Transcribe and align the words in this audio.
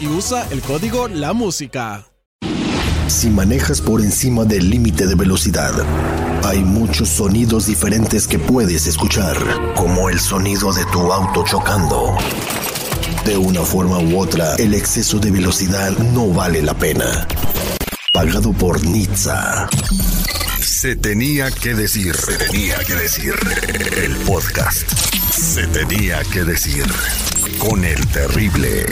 y 0.00 0.06
usa 0.06 0.48
el 0.50 0.62
código 0.62 1.08
La 1.08 1.34
Música. 1.34 2.06
Si 3.06 3.28
manejas 3.28 3.82
por 3.82 4.00
encima 4.00 4.44
del 4.44 4.70
límite 4.70 5.06
de 5.06 5.14
velocidad, 5.14 5.72
hay 6.42 6.60
muchos 6.60 7.10
sonidos 7.10 7.66
diferentes 7.66 8.26
que 8.26 8.38
puedes 8.38 8.86
escuchar, 8.86 9.36
como 9.76 10.08
el 10.08 10.18
sonido 10.20 10.72
de 10.72 10.86
tu 10.86 11.12
auto 11.12 11.44
chocando. 11.44 12.16
De 13.26 13.36
una 13.36 13.60
forma 13.60 13.98
u 13.98 14.18
otra, 14.18 14.54
el 14.54 14.72
exceso 14.72 15.18
de 15.18 15.30
velocidad 15.30 15.90
no 15.98 16.28
vale 16.28 16.62
la 16.62 16.72
pena. 16.72 17.28
Pagado 18.10 18.54
por 18.54 18.82
Nizza. 18.86 19.68
Se 20.62 20.96
tenía 20.96 21.50
que 21.50 21.74
decir, 21.74 22.16
se 22.16 22.38
tenía 22.38 22.78
que 22.78 22.94
decir. 22.94 23.34
El 23.98 24.16
podcast. 24.24 24.90
Se 25.30 25.66
tenía 25.66 26.22
que 26.32 26.44
decir. 26.44 26.86
Con 27.58 27.84
el 27.84 28.06
terrible. 28.08 28.86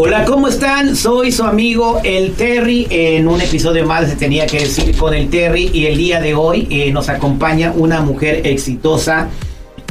Hola, 0.00 0.24
¿cómo 0.24 0.46
están? 0.46 0.94
Soy 0.94 1.32
su 1.32 1.42
amigo 1.42 2.00
el 2.04 2.34
Terry 2.34 2.86
en 2.88 3.26
un 3.26 3.40
episodio 3.40 3.84
más 3.84 4.08
Se 4.08 4.14
tenía 4.14 4.46
que 4.46 4.60
decir 4.60 4.96
con 4.96 5.12
el 5.12 5.28
Terry 5.28 5.72
y 5.74 5.86
el 5.86 5.98
día 5.98 6.20
de 6.20 6.36
hoy 6.36 6.68
eh, 6.70 6.92
nos 6.92 7.08
acompaña 7.08 7.72
una 7.74 8.00
mujer 8.00 8.46
exitosa, 8.46 9.26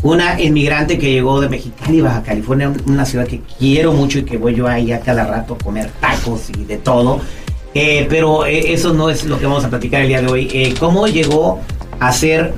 una 0.04 0.42
inmigrante 0.42 0.98
que 0.98 1.12
llegó 1.12 1.42
de 1.42 1.50
Mexicali, 1.50 2.00
Baja 2.00 2.24
California, 2.24 2.72
una 2.86 3.06
ciudad 3.06 3.28
que 3.28 3.42
quiero 3.60 3.92
mucho 3.92 4.20
y 4.20 4.24
que 4.24 4.38
voy 4.38 4.56
yo 4.56 4.66
ahí 4.66 4.94
a 4.94 5.02
cada 5.02 5.28
rato 5.28 5.56
a 5.56 5.58
comer 5.58 5.92
tacos 6.00 6.52
y 6.52 6.64
de 6.64 6.78
todo. 6.78 7.20
Eh, 7.74 8.08
pero 8.10 8.46
eh, 8.46 8.72
eso 8.72 8.94
no 8.94 9.10
es 9.10 9.26
lo 9.26 9.38
que 9.38 9.46
vamos 9.46 9.66
a 9.66 9.70
platicar 9.70 10.04
el 10.04 10.08
día 10.08 10.22
de 10.22 10.32
hoy. 10.32 10.74
¿Cómo 10.80 11.08
llegó 11.08 11.60
a 12.00 12.14
ser 12.14 12.54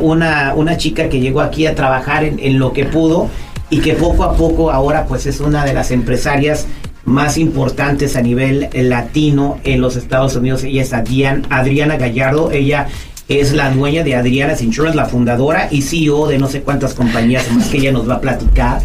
una, 0.00 0.54
una 0.54 0.76
chica 0.76 1.08
que 1.08 1.18
llegó 1.18 1.40
aquí 1.40 1.66
a 1.66 1.74
trabajar 1.74 2.22
en 2.22 2.58
lo 2.60 2.72
que 2.72 2.84
pudo 2.84 3.28
y 3.70 3.80
que 3.80 3.94
poco 3.94 4.24
a 4.24 4.36
poco 4.36 4.70
ahora 4.70 5.06
pues 5.06 5.26
es 5.26 5.40
una 5.40 5.64
de 5.64 5.74
las 5.74 5.90
empresarias 5.90 6.66
más 7.04 7.38
importantes 7.38 8.16
a 8.16 8.22
nivel 8.22 8.68
latino 8.72 9.58
en 9.64 9.80
los 9.80 9.96
Estados 9.96 10.36
Unidos. 10.36 10.64
Ella 10.64 10.82
es 10.82 10.92
Adriana 10.92 11.96
Gallardo. 11.96 12.50
Ella 12.50 12.88
es 13.28 13.52
la 13.52 13.70
dueña 13.70 14.02
de 14.02 14.14
Adriana's 14.14 14.62
Insurance, 14.62 14.96
la 14.96 15.06
fundadora 15.06 15.68
y 15.70 15.82
CEO 15.82 16.26
de 16.26 16.38
no 16.38 16.48
sé 16.48 16.62
cuántas 16.62 16.94
compañías 16.94 17.50
más 17.52 17.68
que 17.68 17.76
ella 17.76 17.92
nos 17.92 18.08
va 18.08 18.14
a 18.14 18.20
platicar. 18.20 18.80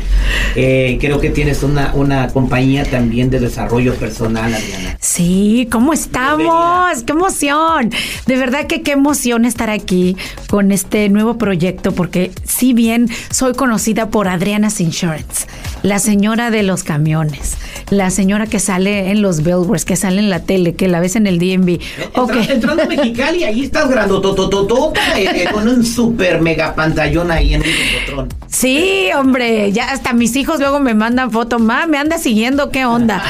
Eh, 0.56 0.98
creo 1.00 1.20
que 1.20 1.30
tienes 1.30 1.64
una, 1.64 1.94
una 1.94 2.28
compañía 2.28 2.84
también 2.84 3.30
de 3.30 3.40
desarrollo 3.40 3.96
personal, 3.96 4.54
Adriana. 4.54 4.98
Sí, 5.00 5.68
¿cómo 5.72 5.94
estamos? 5.94 7.04
¡Qué 7.04 7.14
emoción! 7.14 7.92
De 8.28 8.36
verdad 8.36 8.68
que 8.68 8.82
qué 8.82 8.92
emoción 8.92 9.46
estar 9.46 9.70
aquí 9.70 10.18
con 10.50 10.72
este 10.72 11.10
nuevo 11.10 11.38
proyecto, 11.38 11.94
porque 11.94 12.32
si 12.44 12.74
bien 12.74 13.10
soy 13.32 13.54
conocida 13.54 14.10
por 14.10 14.28
Adriana's 14.28 14.82
Insurance, 14.82 15.48
la 15.84 16.00
señora 16.00 16.52
de 16.52 16.64
los 16.64 16.84
camiones, 16.84 17.58
la 17.98 18.10
señora 18.10 18.48
que 18.48 18.60
sale 18.60 19.10
en 19.12 19.22
los 19.22 19.44
billboards, 19.44 19.86
que 19.86 19.96
sale 19.96 20.20
en 20.20 20.30
la 20.30 20.40
tele, 20.42 20.76
que 20.76 20.88
la 20.88 21.00
ves 21.00 21.16
en 21.16 21.28
el 21.28 21.40
DMV. 21.40 21.80
Ok. 22.16 22.32
Entra- 22.36 22.54
Entrando 22.54 22.84
a 22.84 22.86
Mexicali, 22.88 23.44
ahí 23.44 23.64
estás 23.64 23.90
grandotototota, 23.90 25.02
eh, 25.20 25.46
con 25.52 25.68
un 25.68 25.86
super 25.86 26.42
mega 26.42 26.76
pantallón 26.76 27.32
ahí 27.32 27.54
en 27.54 27.62
un 27.62 27.68
botrón. 28.08 28.30
Sí, 28.48 29.10
hombre, 29.18 29.72
ya 29.72 29.92
hasta 29.92 30.14
mis 30.14 30.36
hijos 30.36 30.60
luego 30.60 30.80
me 30.80 30.94
mandan 30.94 31.32
foto, 31.32 31.60
ma, 31.60 31.88
me 31.88 31.98
anda 31.98 32.18
siguiendo, 32.18 32.70
¿qué 32.70 32.86
onda? 32.86 33.24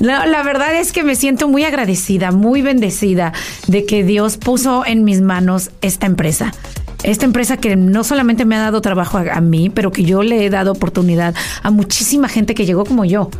La, 0.00 0.26
la 0.26 0.42
verdad 0.42 0.74
es 0.74 0.92
que 0.92 1.02
me 1.04 1.14
siento 1.16 1.48
muy 1.48 1.64
agradecida, 1.64 2.30
muy 2.32 2.62
bendecida 2.62 3.32
de 3.66 3.84
que 3.84 4.04
Dios 4.04 4.36
puso 4.36 4.84
en 4.86 5.04
mis 5.04 5.20
manos 5.20 5.70
esta 5.82 6.06
empresa. 6.06 6.52
Esta 7.02 7.24
empresa 7.24 7.56
que 7.56 7.76
no 7.76 8.04
solamente 8.04 8.44
me 8.44 8.56
ha 8.56 8.60
dado 8.60 8.82
trabajo 8.82 9.16
a, 9.16 9.22
a 9.32 9.40
mí, 9.40 9.70
pero 9.70 9.90
que 9.90 10.04
yo 10.04 10.22
le 10.22 10.44
he 10.44 10.50
dado 10.50 10.72
oportunidad 10.72 11.34
a 11.62 11.70
muchísima 11.70 12.28
gente 12.28 12.54
que 12.54 12.66
llegó 12.66 12.84
como 12.84 13.06
yo, 13.06 13.30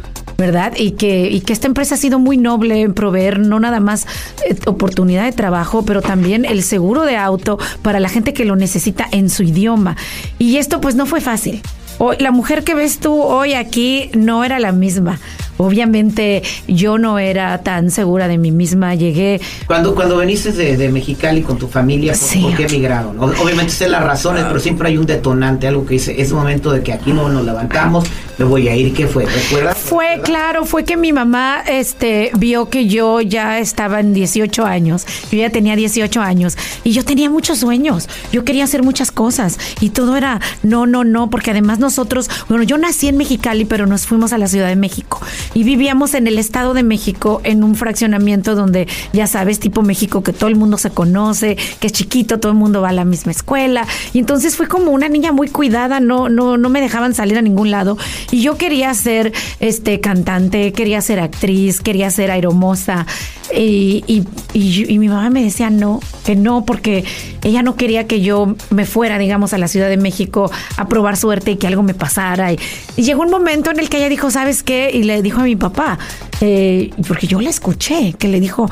¿verdad? 0.40 0.72
Y 0.74 0.92
que, 0.92 1.28
y 1.30 1.42
que 1.42 1.52
esta 1.52 1.66
empresa 1.66 1.96
ha 1.96 1.98
sido 1.98 2.18
muy 2.18 2.38
noble 2.38 2.80
en 2.80 2.94
proveer 2.94 3.38
no 3.38 3.60
nada 3.60 3.78
más 3.78 4.06
eh, 4.48 4.56
oportunidad 4.64 5.24
de 5.24 5.32
trabajo, 5.32 5.84
pero 5.84 6.00
también 6.00 6.46
el 6.46 6.62
seguro 6.62 7.02
de 7.02 7.18
auto 7.18 7.58
para 7.82 8.00
la 8.00 8.08
gente 8.08 8.32
que 8.32 8.46
lo 8.46 8.56
necesita 8.56 9.06
en 9.12 9.28
su 9.28 9.42
idioma. 9.42 9.98
Y 10.38 10.56
esto 10.56 10.80
pues 10.80 10.94
no 10.94 11.04
fue 11.04 11.20
fácil. 11.20 11.60
Hoy, 11.98 12.16
la 12.20 12.30
mujer 12.30 12.64
que 12.64 12.74
ves 12.74 13.00
tú 13.00 13.20
hoy 13.20 13.52
aquí 13.52 14.10
no 14.14 14.42
era 14.42 14.58
la 14.58 14.72
misma. 14.72 15.20
Obviamente 15.60 16.42
yo 16.66 16.96
no 16.96 17.18
era 17.18 17.58
tan 17.58 17.90
segura 17.90 18.28
de 18.28 18.38
mí 18.38 18.50
misma. 18.50 18.94
Llegué 18.94 19.40
Cuando, 19.66 19.94
cuando 19.94 20.16
veniste 20.16 20.52
de, 20.52 20.76
de 20.78 20.88
Mexicali 20.88 21.42
con 21.42 21.58
tu 21.58 21.68
familia, 21.68 22.12
¿por, 22.12 22.20
Sí. 22.20 22.40
por 22.40 22.56
qué 22.56 22.64
emigraron? 22.64 23.18
Obviamente 23.20 23.72
sé 23.72 23.88
las 23.88 24.02
razones, 24.02 24.44
pero 24.48 24.58
siempre 24.58 24.88
hay 24.88 24.96
un 24.96 25.04
detonante, 25.06 25.68
algo 25.68 25.84
que 25.84 25.94
dice, 25.94 26.20
es 26.20 26.32
momento 26.32 26.72
de 26.72 26.82
que 26.82 26.94
aquí 26.94 27.12
no 27.12 27.28
nos 27.28 27.44
levantamos, 27.44 28.04
me 28.38 28.44
voy 28.46 28.68
a 28.68 28.74
ir. 28.76 28.94
¿Qué 28.94 29.06
fue? 29.06 29.26
¿Recuerdas? 29.26 29.76
Fue, 29.76 30.20
claro, 30.24 30.64
fue 30.64 30.84
que 30.84 30.96
mi 30.96 31.12
mamá 31.12 31.62
este, 31.68 32.30
vio 32.38 32.70
que 32.70 32.86
yo 32.86 33.20
ya 33.20 33.58
estaba 33.58 34.00
en 34.00 34.14
18 34.14 34.64
años. 34.64 35.06
Yo 35.30 35.38
ya 35.38 35.50
tenía 35.50 35.76
18 35.76 36.20
años 36.22 36.56
y 36.84 36.92
yo 36.92 37.04
tenía 37.04 37.28
muchos 37.28 37.58
sueños. 37.58 38.08
Yo 38.32 38.44
quería 38.46 38.64
hacer 38.64 38.82
muchas 38.82 39.12
cosas 39.12 39.58
y 39.80 39.90
todo 39.90 40.16
era 40.16 40.40
no, 40.62 40.86
no, 40.86 41.04
no, 41.04 41.28
porque 41.28 41.50
además 41.50 41.78
nosotros, 41.78 42.30
bueno, 42.48 42.64
yo 42.64 42.78
nací 42.78 43.08
en 43.08 43.18
Mexicali, 43.18 43.66
pero 43.66 43.86
nos 43.86 44.06
fuimos 44.06 44.32
a 44.32 44.38
la 44.38 44.48
Ciudad 44.48 44.68
de 44.68 44.76
México 44.76 45.20
y 45.54 45.64
vivíamos 45.64 46.14
en 46.14 46.26
el 46.26 46.38
Estado 46.38 46.74
de 46.74 46.82
México 46.82 47.40
en 47.44 47.64
un 47.64 47.74
fraccionamiento 47.74 48.54
donde, 48.54 48.86
ya 49.12 49.26
sabes, 49.26 49.60
tipo 49.60 49.82
México, 49.82 50.22
que 50.22 50.32
todo 50.32 50.48
el 50.48 50.56
mundo 50.56 50.78
se 50.78 50.90
conoce, 50.90 51.56
que 51.80 51.88
es 51.88 51.92
chiquito, 51.92 52.38
todo 52.38 52.52
el 52.52 52.58
mundo 52.58 52.82
va 52.82 52.90
a 52.90 52.92
la 52.92 53.04
misma 53.04 53.32
escuela. 53.32 53.86
Y 54.12 54.18
entonces 54.18 54.56
fui 54.56 54.66
como 54.66 54.90
una 54.92 55.08
niña 55.08 55.32
muy 55.32 55.48
cuidada, 55.48 56.00
no, 56.00 56.28
no, 56.28 56.56
no 56.56 56.68
me 56.68 56.80
dejaban 56.80 57.14
salir 57.14 57.38
a 57.38 57.42
ningún 57.42 57.70
lado. 57.70 57.98
Y 58.30 58.42
yo 58.42 58.56
quería 58.56 58.92
ser 58.94 59.32
este 59.58 60.00
cantante, 60.00 60.72
quería 60.72 61.00
ser 61.00 61.20
actriz, 61.20 61.80
quería 61.80 62.10
ser 62.10 62.30
aeromoza. 62.30 63.06
Y, 63.54 64.04
y, 64.06 64.98
mi 64.98 65.08
mamá 65.08 65.30
me 65.30 65.42
decía 65.42 65.70
no, 65.70 66.00
que 66.24 66.36
no, 66.36 66.64
porque 66.64 67.04
ella 67.42 67.62
no 67.62 67.74
quería 67.74 68.06
que 68.06 68.20
yo 68.20 68.54
me 68.70 68.84
fuera, 68.84 69.18
digamos, 69.18 69.52
a 69.52 69.58
la 69.58 69.66
Ciudad 69.66 69.88
de 69.88 69.96
México 69.96 70.50
a 70.76 70.86
probar 70.88 71.16
suerte 71.16 71.52
y 71.52 71.56
que 71.56 71.66
algo 71.66 71.82
me 71.82 71.94
pasara. 71.94 72.52
Y 72.52 72.58
llegó 72.96 73.22
un 73.22 73.30
momento 73.30 73.70
en 73.70 73.80
el 73.80 73.88
que 73.88 73.96
ella 73.96 74.08
dijo, 74.08 74.30
¿sabes 74.30 74.62
qué? 74.62 74.90
Y 74.92 75.02
le 75.02 75.22
dijo 75.22 75.39
a 75.40 75.44
mi 75.44 75.56
papá, 75.56 75.98
eh, 76.40 76.90
porque 77.06 77.26
yo 77.26 77.40
la 77.40 77.50
escuché, 77.50 78.14
que 78.18 78.28
le 78.28 78.40
dijo, 78.40 78.70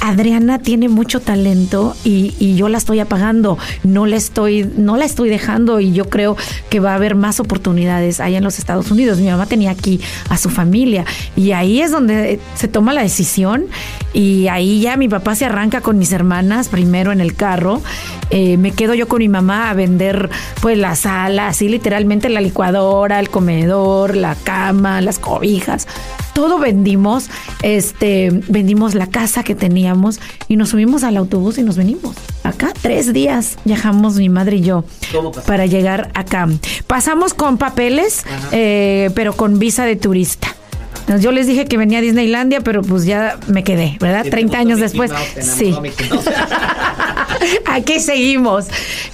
Adriana 0.00 0.58
tiene 0.58 0.88
mucho 0.88 1.20
talento 1.20 1.94
y, 2.04 2.34
y 2.38 2.56
yo 2.56 2.68
la 2.68 2.78
estoy 2.78 3.00
apagando, 3.00 3.58
no 3.82 4.06
la 4.06 4.16
estoy, 4.16 4.70
no 4.76 4.96
la 4.96 5.04
estoy 5.04 5.28
dejando 5.28 5.80
y 5.80 5.92
yo 5.92 6.08
creo 6.08 6.36
que 6.70 6.80
va 6.80 6.92
a 6.92 6.94
haber 6.94 7.14
más 7.14 7.38
oportunidades 7.38 8.20
allá 8.20 8.38
en 8.38 8.44
los 8.44 8.58
Estados 8.58 8.90
Unidos. 8.90 9.18
Mi 9.18 9.28
mamá 9.28 9.46
tenía 9.46 9.70
aquí 9.70 10.00
a 10.30 10.38
su 10.38 10.48
familia 10.48 11.04
y 11.36 11.52
ahí 11.52 11.80
es 11.80 11.90
donde 11.90 12.40
se 12.54 12.68
toma 12.68 12.94
la 12.94 13.02
decisión 13.02 13.66
y 14.14 14.48
ahí 14.48 14.80
ya 14.80 14.96
mi 14.96 15.08
papá 15.08 15.34
se 15.34 15.44
arranca 15.44 15.82
con 15.82 15.98
mis 15.98 16.12
hermanas 16.12 16.68
primero 16.68 17.12
en 17.12 17.20
el 17.20 17.34
carro. 17.34 17.82
Eh, 18.30 18.56
me 18.56 18.70
quedo 18.70 18.94
yo 18.94 19.08
con 19.08 19.18
mi 19.18 19.28
mamá 19.28 19.70
a 19.70 19.74
vender 19.74 20.30
pues 20.62 20.78
la 20.78 20.96
sala, 20.96 21.48
así 21.48 21.68
literalmente 21.68 22.28
la 22.30 22.40
licuadora, 22.40 23.20
el 23.20 23.28
comedor, 23.28 24.16
la 24.16 24.34
cama, 24.36 25.00
las 25.00 25.18
cobijas 25.18 25.86
todo 26.32 26.58
vendimos, 26.58 27.28
este, 27.62 28.30
vendimos 28.48 28.94
la 28.94 29.06
casa 29.06 29.42
que 29.42 29.54
teníamos 29.54 30.20
y 30.48 30.56
nos 30.56 30.70
subimos 30.70 31.04
al 31.04 31.16
autobús 31.16 31.58
y 31.58 31.62
nos 31.62 31.76
venimos 31.76 32.16
acá. 32.42 32.72
Tres 32.80 33.12
días 33.12 33.56
viajamos 33.64 34.16
mi 34.16 34.28
madre 34.28 34.56
y 34.56 34.62
yo 34.62 34.84
para 35.46 35.66
llegar 35.66 36.10
acá. 36.14 36.48
Pasamos 36.86 37.34
con 37.34 37.58
papeles, 37.58 38.24
eh, 38.52 39.10
pero 39.14 39.34
con 39.34 39.58
visa 39.58 39.84
de 39.84 39.96
turista. 39.96 40.54
Yo 41.18 41.32
les 41.32 41.46
dije 41.46 41.64
que 41.64 41.76
venía 41.76 41.98
a 41.98 42.02
Disneylandia, 42.02 42.60
pero 42.60 42.82
pues 42.82 43.04
ya 43.04 43.38
me 43.48 43.64
quedé, 43.64 43.96
¿verdad? 44.00 44.22
¿Te 44.22 44.30
30 44.30 44.46
gustó 44.46 44.60
años 44.60 44.80
después. 44.80 45.10
Mouse? 45.10 45.34
¿Te 45.34 45.42
Sí. 45.42 45.74
Aquí 47.66 47.98
seguimos. 47.98 48.66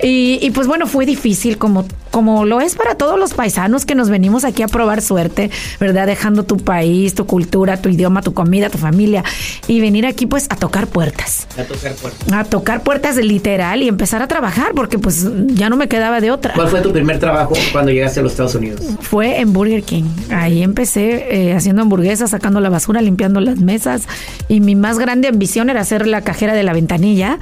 Y, 0.02 0.38
y, 0.42 0.50
pues 0.50 0.66
bueno, 0.66 0.86
fue 0.86 1.06
difícil 1.06 1.56
como, 1.58 1.86
como 2.16 2.46
lo 2.46 2.62
es 2.62 2.76
para 2.76 2.94
todos 2.94 3.18
los 3.18 3.34
paisanos 3.34 3.84
que 3.84 3.94
nos 3.94 4.08
venimos 4.08 4.46
aquí 4.46 4.62
a 4.62 4.68
probar 4.68 5.02
suerte, 5.02 5.50
¿verdad? 5.78 6.06
Dejando 6.06 6.44
tu 6.44 6.56
país, 6.56 7.14
tu 7.14 7.26
cultura, 7.26 7.76
tu 7.76 7.90
idioma, 7.90 8.22
tu 8.22 8.32
comida, 8.32 8.70
tu 8.70 8.78
familia 8.78 9.22
y 9.68 9.82
venir 9.82 10.06
aquí 10.06 10.24
pues 10.24 10.46
a 10.48 10.56
tocar 10.56 10.86
puertas. 10.86 11.46
A 11.58 11.64
tocar 11.64 11.94
puertas. 11.94 12.32
A 12.32 12.44
tocar 12.44 12.82
puertas 12.82 13.16
literal 13.16 13.82
y 13.82 13.88
empezar 13.88 14.22
a 14.22 14.28
trabajar 14.28 14.72
porque 14.74 14.98
pues 14.98 15.28
ya 15.48 15.68
no 15.68 15.76
me 15.76 15.88
quedaba 15.88 16.22
de 16.22 16.30
otra. 16.30 16.54
¿Cuál 16.54 16.68
fue 16.68 16.80
tu 16.80 16.90
primer 16.90 17.18
trabajo 17.18 17.52
cuando 17.70 17.92
llegaste 17.92 18.20
a 18.20 18.22
los 18.22 18.32
Estados 18.32 18.54
Unidos? 18.54 18.80
Fue 19.02 19.38
en 19.38 19.52
Burger 19.52 19.82
King. 19.82 20.04
Ahí 20.30 20.62
empecé 20.62 21.50
eh, 21.50 21.52
haciendo 21.54 21.82
hamburguesas, 21.82 22.30
sacando 22.30 22.60
la 22.60 22.70
basura, 22.70 23.02
limpiando 23.02 23.42
las 23.42 23.58
mesas. 23.58 24.04
Y 24.48 24.62
mi 24.62 24.74
más 24.74 24.98
grande 24.98 25.28
ambición 25.28 25.68
era 25.68 25.84
ser 25.84 26.06
la 26.06 26.22
cajera 26.22 26.54
de 26.54 26.62
la 26.62 26.72
ventanilla. 26.72 27.38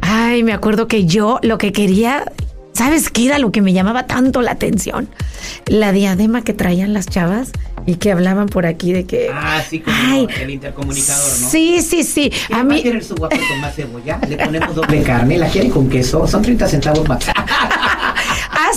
Ay, 0.00 0.44
me 0.44 0.52
acuerdo 0.52 0.86
que 0.86 1.06
yo 1.06 1.40
lo 1.42 1.58
que 1.58 1.72
quería, 1.72 2.30
¿sabes 2.76 3.10
qué 3.10 3.26
era 3.26 3.38
lo 3.38 3.50
que 3.50 3.62
me 3.62 3.72
llamaba 3.72 4.06
tanto 4.06 4.42
la 4.42 4.52
atención? 4.52 5.08
La 5.66 5.92
diadema 5.92 6.42
que 6.42 6.52
traían 6.52 6.92
las 6.92 7.06
chavas 7.06 7.50
y 7.86 7.94
que 7.94 8.12
hablaban 8.12 8.48
por 8.48 8.66
aquí 8.66 8.92
de 8.92 9.06
que... 9.06 9.30
Ah, 9.32 9.62
sí, 9.66 9.80
como 9.80 9.96
Ay, 9.98 10.28
el 10.40 10.50
intercomunicador, 10.50 11.40
¿no? 11.40 11.48
Sí, 11.48 11.80
sí, 11.80 12.04
sí. 12.04 12.30
A 12.52 12.62
mí 12.64 12.82
querer 12.82 13.02
su 13.02 13.14
guapo 13.14 13.36
con 13.36 13.60
más 13.60 13.74
cebolla, 13.74 14.20
le 14.28 14.36
ponemos 14.36 14.74
doble 14.74 15.02
carne, 15.02 15.38
la 15.38 15.48
quiere 15.48 15.70
con 15.70 15.88
queso, 15.88 16.26
son 16.26 16.42
30 16.42 16.68
centavos 16.68 17.08
más. 17.08 17.24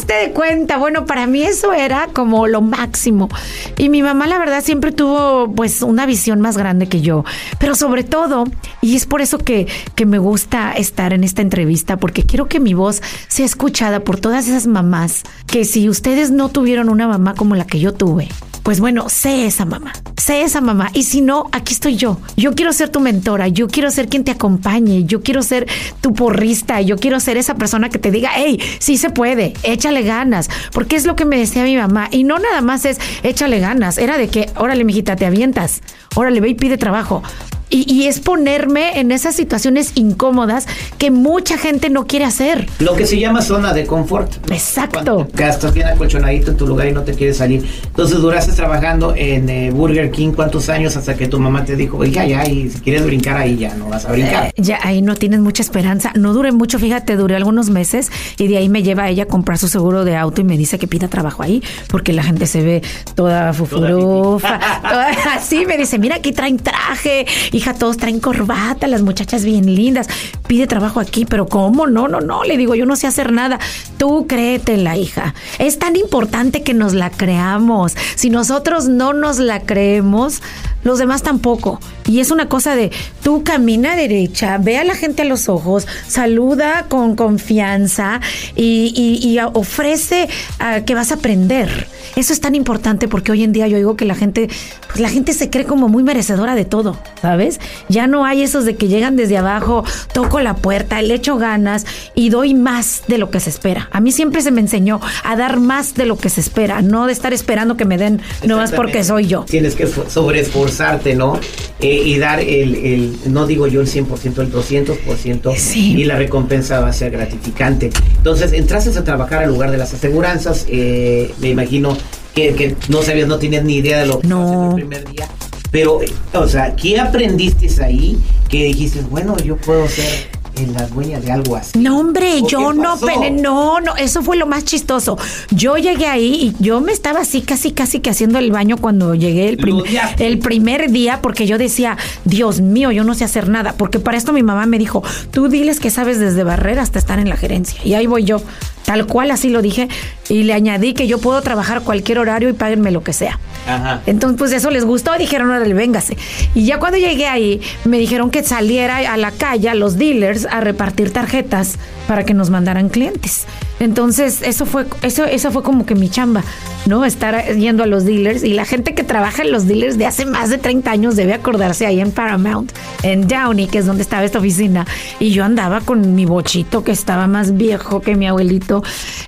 De 0.10 0.32
cuenta, 0.32 0.80
bueno, 0.80 1.06
para 1.06 1.28
mí 1.28 1.44
eso 1.44 1.72
era 1.72 2.08
como 2.08 2.48
lo 2.48 2.62
máximo. 2.62 3.30
Y 3.78 3.90
mi 3.90 4.02
mamá, 4.02 4.26
la 4.26 4.40
verdad, 4.40 4.64
siempre 4.64 4.92
tuvo 4.92 5.54
pues 5.54 5.84
una 5.84 6.08
visión 6.08 6.42
más 6.42 6.58
grande 6.58 6.90
que 6.90 7.02
yo. 7.02 7.26
Pero 7.60 7.76
sobre 7.76 8.04
todo, 8.04 8.46
y 8.82 8.96
es 8.96 9.06
por 9.06 9.22
eso 9.22 9.38
que, 9.38 9.68
que 9.94 10.08
me 10.08 10.18
gusta 10.18 10.72
estar 10.72 11.14
en 11.14 11.24
esta 11.24 11.44
entrevista, 11.44 11.98
porque 11.98 12.24
quiero 12.24 12.48
que 12.48 12.60
mi 12.60 12.74
voz 12.74 13.04
sea 13.28 13.46
escuchada 13.46 14.00
por 14.00 14.20
todas 14.20 14.48
esas 14.48 14.66
mamás, 14.66 15.22
que 15.46 15.64
si 15.64 15.88
ustedes 15.88 16.32
no 16.32 16.50
tuvieron 16.50 16.90
una 16.90 17.08
mamá 17.08 17.36
como 17.36 17.54
la 17.54 17.68
que 17.68 17.80
yo 17.80 17.94
tuve, 17.94 18.30
pues 18.70 18.82
bueno, 18.82 19.10
sé 19.10 19.48
esa 19.48 19.66
mamá, 19.66 19.94
sé 20.16 20.44
esa 20.44 20.62
mamá. 20.62 20.92
Y 20.94 21.02
si 21.02 21.22
no, 21.22 21.50
aquí 21.54 21.74
estoy 21.74 21.96
yo. 21.96 22.20
Yo 22.38 22.54
quiero 22.54 22.72
ser 22.72 22.90
tu 22.90 23.00
mentora, 23.00 23.48
yo 23.48 23.68
quiero 23.68 23.90
ser 23.90 24.08
quien 24.08 24.24
te 24.24 24.30
acompañe, 24.30 25.06
yo 25.06 25.24
quiero 25.24 25.42
ser 25.42 25.66
tu 26.02 26.14
porrista, 26.14 26.80
yo 26.80 26.96
quiero 26.96 27.20
ser 27.20 27.38
esa 27.38 27.56
persona 27.56 27.90
que 27.90 27.98
te 27.98 28.12
diga, 28.12 28.30
hey, 28.36 28.60
sí 28.78 28.98
se 28.98 29.10
puede, 29.10 29.56
échale 29.64 30.04
ganas. 30.04 30.52
Porque 30.72 30.98
es 30.98 31.08
lo 31.08 31.16
que 31.16 31.26
me 31.26 31.40
decía 31.40 31.64
mi 31.64 31.78
mamá. 31.78 32.10
Y 32.12 32.26
no 32.26 32.38
nada 32.38 32.62
más 32.62 32.86
es 32.86 33.00
échale 33.24 33.60
ganas, 33.60 33.98
era 33.98 34.20
de 34.20 34.28
que, 34.28 34.52
órale, 34.56 34.84
mijita, 34.84 35.16
te 35.16 35.26
avientas, 35.26 35.82
órale, 36.14 36.40
ve 36.40 36.50
y 36.50 36.54
pide 36.54 36.78
trabajo. 36.78 37.24
Y, 37.70 37.92
y, 37.92 38.08
es 38.08 38.20
ponerme 38.20 39.00
en 39.00 39.12
esas 39.12 39.36
situaciones 39.36 39.92
incómodas 39.96 40.68
que 40.98 41.12
mucha 41.12 41.58
gente 41.58 41.90
no 41.90 42.08
quiere 42.08 42.26
hacer. 42.26 42.68
Lo 42.80 42.96
que 42.96 43.06
se 43.06 43.20
llama 43.20 43.42
zona 43.42 43.74
de 43.74 43.86
confort. 43.86 44.34
Exacto. 44.52 45.28
Cuando 45.32 45.54
estás 45.54 45.74
bien 45.74 45.88
acolchonadito 45.88 46.52
en 46.52 46.58
tu 46.58 46.66
lugar 46.66 46.88
y 46.88 46.94
no 46.94 47.04
te 47.04 47.14
quieres 47.14 47.38
salir. 47.38 47.64
Entonces 47.86 48.20
duraste 48.20 48.54
trabajando 48.54 49.14
en 49.16 49.50
eh, 49.50 49.72
Burger 49.72 50.10
King 50.12 50.32
cuántos 50.32 50.70
años 50.70 50.98
hasta 50.98 51.16
que 51.16 51.28
tu 51.28 51.40
mamá 51.40 51.66
te 51.66 51.76
dijo, 51.76 51.98
oiga, 51.98 52.26
ya, 52.26 52.48
y 52.48 52.70
si 52.70 52.80
quieres 52.80 53.06
brincar 53.06 53.38
ahí 53.38 53.58
ya 53.58 53.76
no 53.76 53.90
vas 53.90 54.06
a 54.06 54.12
brincar. 54.12 54.48
Eh, 54.48 54.54
ya 54.58 54.80
ahí 54.84 55.02
no 55.02 55.16
tienes 55.16 55.40
mucha 55.40 55.62
esperanza. 55.62 56.12
No 56.16 56.34
duré 56.34 56.52
mucho, 56.52 56.80
fíjate, 56.80 57.16
duré 57.16 57.36
algunos 57.36 57.70
meses 57.70 58.12
y 58.38 58.48
de 58.48 58.58
ahí 58.58 58.70
me 58.70 58.84
lleva 58.84 59.10
ella 59.10 59.24
a 59.24 59.28
comprar 59.28 59.58
su 59.58 59.68
seguro 59.68 60.06
de 60.06 60.16
auto 60.16 60.42
y 60.42 60.44
me 60.44 60.58
dice 60.58 60.80
que 60.80 60.88
pida 60.88 61.08
trabajo 61.08 61.44
ahí 61.44 61.64
porque 61.88 62.14
la 62.14 62.24
gente 62.24 62.48
se 62.48 62.62
ve 62.62 62.82
toda 63.16 63.54
fufurufa. 63.54 64.60
toda 64.82 65.10
así 65.36 65.66
me 65.66 65.78
dice, 65.78 66.00
mira, 66.00 66.16
aquí 66.16 66.32
traen 66.32 66.58
traje, 66.58 67.26
hija, 67.60 67.74
todos 67.74 67.98
traen 67.98 68.20
corbata, 68.20 68.88
las 68.88 69.02
muchachas 69.02 69.44
bien 69.44 69.76
lindas. 69.76 70.08
Pide 70.48 70.66
trabajo 70.66 71.00
aquí, 71.00 71.26
pero 71.26 71.46
¿cómo? 71.48 71.88
No, 71.88 72.08
no, 72.08 72.22
no. 72.22 72.44
Le 72.44 72.58
digo, 72.58 72.74
yo 72.74 72.86
no 72.86 72.96
sé 72.96 73.06
hacer 73.06 73.32
nada. 73.32 73.60
Tú 73.98 74.28
créetela, 74.28 74.98
hija. 74.98 75.36
Es 75.60 75.78
tan 75.78 75.96
importante 75.96 76.64
que 76.64 76.74
nos 76.74 76.94
la 76.94 77.10
creamos. 77.10 77.96
Si 78.16 78.30
nosotros 78.30 78.88
no 78.88 79.14
nos 79.14 79.40
la 79.40 79.62
creemos, 79.62 80.42
los 80.84 81.00
demás 81.00 81.22
tampoco. 81.22 81.80
Y 82.08 82.22
es 82.22 82.32
una 82.32 82.48
cosa 82.48 82.76
de 82.76 82.92
tú 83.24 83.44
camina 83.44 83.96
derecha, 83.96 84.58
ve 84.58 84.78
a 84.78 84.84
la 84.84 84.96
gente 84.96 85.22
a 85.22 85.26
los 85.26 85.50
ojos, 85.50 85.88
saluda 86.08 86.86
con 86.88 87.16
confianza 87.16 88.22
y, 88.56 89.38
ofrece 89.54 90.28
uh, 90.60 90.84
que 90.86 90.96
vas 90.96 91.12
a 91.12 91.16
aprender. 91.16 91.88
Eso 92.16 92.34
es 92.34 92.42
tan 92.42 92.56
importante 92.56 93.08
porque 93.08 93.32
hoy 93.32 93.44
en 93.44 93.52
día 93.52 93.68
yo 93.68 93.78
digo 93.78 93.96
que 93.96 94.06
la 94.06 94.16
gente, 94.16 94.50
pues 94.88 95.00
la 95.00 95.10
gente 95.10 95.34
se 95.34 95.50
cree 95.50 95.66
como 95.66 95.88
muy 95.88 96.04
merecedora 96.04 96.56
de 96.56 96.66
todo, 96.66 96.98
¿sabes? 97.22 97.49
Ya 97.88 98.08
no 98.08 98.26
hay 98.26 98.42
esos 98.44 98.66
de 98.66 98.76
que 98.76 98.88
llegan 98.88 99.16
desde 99.16 99.38
abajo, 99.38 99.84
toco 100.14 100.40
la 100.40 100.56
puerta, 100.56 101.02
le 101.02 101.14
echo 101.16 101.38
ganas 101.38 101.86
y 102.16 102.30
doy 102.30 102.54
más 102.54 103.04
de 103.08 103.18
lo 103.18 103.30
que 103.32 103.40
se 103.40 103.50
espera. 103.50 103.90
A 103.92 104.00
mí 104.00 104.12
siempre 104.12 104.42
se 104.42 104.52
me 104.52 104.62
enseñó 104.62 105.00
a 105.24 105.36
dar 105.36 105.60
más 105.60 105.94
de 105.94 106.06
lo 106.06 106.18
que 106.18 106.30
se 106.30 106.42
espera, 106.42 106.82
no 106.82 107.08
de 107.08 107.14
estar 107.14 107.34
esperando 107.34 107.78
que 107.78 107.86
me 107.86 107.98
den 107.98 108.22
nomás 108.46 108.72
porque 108.72 109.04
soy 109.04 109.28
yo. 109.28 109.46
Tienes 109.48 109.76
que 109.76 109.88
sobreesforzarte, 109.88 111.16
¿no? 111.16 111.40
Eh, 111.80 112.02
y 112.06 112.18
dar 112.18 112.42
el, 112.42 112.76
el, 112.76 113.18
no 113.32 113.48
digo 113.48 113.66
yo 113.68 113.80
el 113.80 113.88
100%, 113.88 114.40
el 114.40 114.52
200% 114.52 115.56
sí. 115.56 115.94
y 115.94 116.04
la 116.04 116.18
recompensa 116.18 116.82
va 116.82 116.90
a 116.90 116.94
ser 116.94 117.12
gratificante. 117.12 117.90
Entonces, 118.18 118.52
entraste 118.52 118.90
a 118.98 119.04
trabajar 119.04 119.44
al 119.44 119.50
lugar 119.50 119.72
de 119.72 119.78
las 119.78 119.94
aseguranzas, 119.94 120.66
eh, 120.70 121.34
me 121.40 121.50
imagino 121.50 121.98
que, 122.34 122.54
que, 122.54 122.76
no 122.90 123.02
sabías, 123.02 123.28
no 123.28 123.38
tenías 123.40 123.64
ni 123.64 123.76
idea 123.76 124.00
de 124.00 124.08
lo 124.08 124.20
que 124.20 124.28
no. 124.28 124.70
el 124.70 124.76
primer 124.76 125.10
día. 125.10 125.28
Pero, 125.72 126.00
o 126.34 126.48
sea, 126.48 126.76
¿qué 126.76 127.00
aprendiste 127.00 127.68
ahí 127.84 128.18
que 128.48 128.66
dijiste, 128.66 129.02
bueno, 129.02 129.38
yo 129.38 129.56
puedo 129.58 129.88
ser 129.88 130.30
en 130.64 130.74
las 130.74 130.94
dueñas 130.94 131.24
de 131.24 131.32
algo 131.32 131.56
así. 131.56 131.78
No, 131.80 132.00
hombre, 132.00 132.42
yo 132.48 132.74
no, 132.74 132.98
pero 133.00 133.30
no, 133.32 133.80
no, 133.80 133.96
eso 133.96 134.22
fue 134.22 134.38
lo 134.38 134.46
más 134.46 134.66
chistoso. 134.66 135.18
Yo 135.52 135.78
llegué 135.78 136.08
ahí 136.08 136.54
y 136.60 136.64
yo 136.64 136.82
me 136.82 136.92
estaba 136.92 137.22
así, 137.22 137.42
casi, 137.42 137.72
casi 137.72 138.00
que 138.00 138.10
haciendo 138.10 138.40
el 138.40 138.52
baño 138.52 138.78
cuando 138.78 139.16
llegué 139.16 139.50
el, 139.50 139.58
prim 139.58 139.84
el 140.18 140.40
primer 140.40 140.92
día, 140.92 141.22
porque 141.22 141.48
yo 141.48 141.58
decía, 141.58 141.98
Dios 142.26 142.62
mío, 142.62 142.92
yo 142.92 143.04
no 143.04 143.14
sé 143.14 143.24
hacer 143.24 143.50
nada. 143.50 143.74
Porque 143.78 144.00
para 144.00 144.18
esto 144.18 144.34
mi 144.34 144.44
mamá 144.44 144.66
me 144.66 144.78
dijo, 144.78 145.04
tú 145.32 145.48
diles 145.48 145.80
que 145.80 145.90
sabes 145.90 146.20
desde 146.20 146.44
barrer 146.44 146.80
hasta 146.80 147.00
estar 147.00 147.20
en 147.20 147.30
la 147.30 147.38
gerencia. 147.38 147.80
Y 147.84 147.94
ahí 147.94 148.08
voy 148.08 148.24
yo, 148.24 148.42
tal 148.90 149.06
cual 149.06 149.30
así 149.30 149.50
lo 149.50 149.62
dije. 149.62 149.88
Y 150.30 150.46
le 150.46 150.54
añadí 150.54 150.94
que 150.94 151.06
yo 151.06 151.20
puedo 151.20 151.40
trabajar 151.44 151.82
cualquier 151.82 152.18
horario 152.18 152.50
y 152.50 152.54
páguenme 152.54 152.90
lo 152.90 153.04
que 153.04 153.14
sea. 153.14 153.38
Ajá. 153.68 154.02
Entonces, 154.08 154.40
pues 154.40 154.52
eso 154.52 154.72
les 154.72 154.84
gustó 154.84 155.16
dijeron, 155.16 155.52
órale, 155.52 155.76
véngase. 155.76 156.18
Y 156.56 156.66
ya 156.66 156.80
cuando 156.80 156.98
llegué 156.98 157.28
ahí, 157.28 157.62
me 157.86 158.00
dijeron 158.00 158.32
que 158.32 158.44
saliera 158.44 158.98
a 158.98 159.16
la 159.18 159.30
calle, 159.30 159.70
a 159.70 159.76
los 159.76 160.00
dealers, 160.00 160.48
a 160.48 160.62
repartir 160.62 161.14
tarjetas 161.14 161.78
para 162.08 162.26
que 162.26 162.34
nos 162.34 162.50
mandaran 162.50 162.90
clientes. 162.90 163.46
Entonces, 163.80 164.42
eso 164.42 164.66
fue, 164.66 164.86
eso, 165.02 165.26
eso 165.26 165.52
fue 165.52 165.64
como 165.64 165.86
que 165.86 165.96
mi 165.96 166.10
chamba, 166.10 166.44
¿no? 166.86 167.06
Estar 167.06 167.56
yendo 167.56 167.84
a 167.84 167.88
los 167.88 168.06
dealers. 168.06 168.44
Y 168.44 168.54
la 168.54 168.66
gente 168.66 168.94
que 168.94 169.04
trabaja 169.04 169.44
en 169.44 169.52
los 169.52 169.68
dealers 169.68 169.98
de 169.98 170.06
hace 170.06 170.26
más 170.26 170.50
de 170.50 170.58
30 170.58 170.92
años 170.92 171.16
debe 171.16 171.34
acordarse 171.34 171.86
ahí 171.86 172.00
en 172.02 172.12
Paramount, 172.12 172.72
en 173.04 173.28
Downey, 173.28 173.68
que 173.68 173.80
es 173.80 173.86
donde 173.86 174.04
estaba 174.04 174.24
esta 174.24 174.40
oficina. 174.40 174.86
Y 175.20 175.32
yo 175.32 175.46
andaba 175.46 175.82
con 175.82 176.14
mi 176.14 176.26
bochito 176.26 176.84
que 176.84 176.92
estaba 176.92 177.28
más 177.28 177.56
viejo 177.56 178.02
que 178.02 178.16
mi 178.16 178.28
abuelito. 178.28 178.84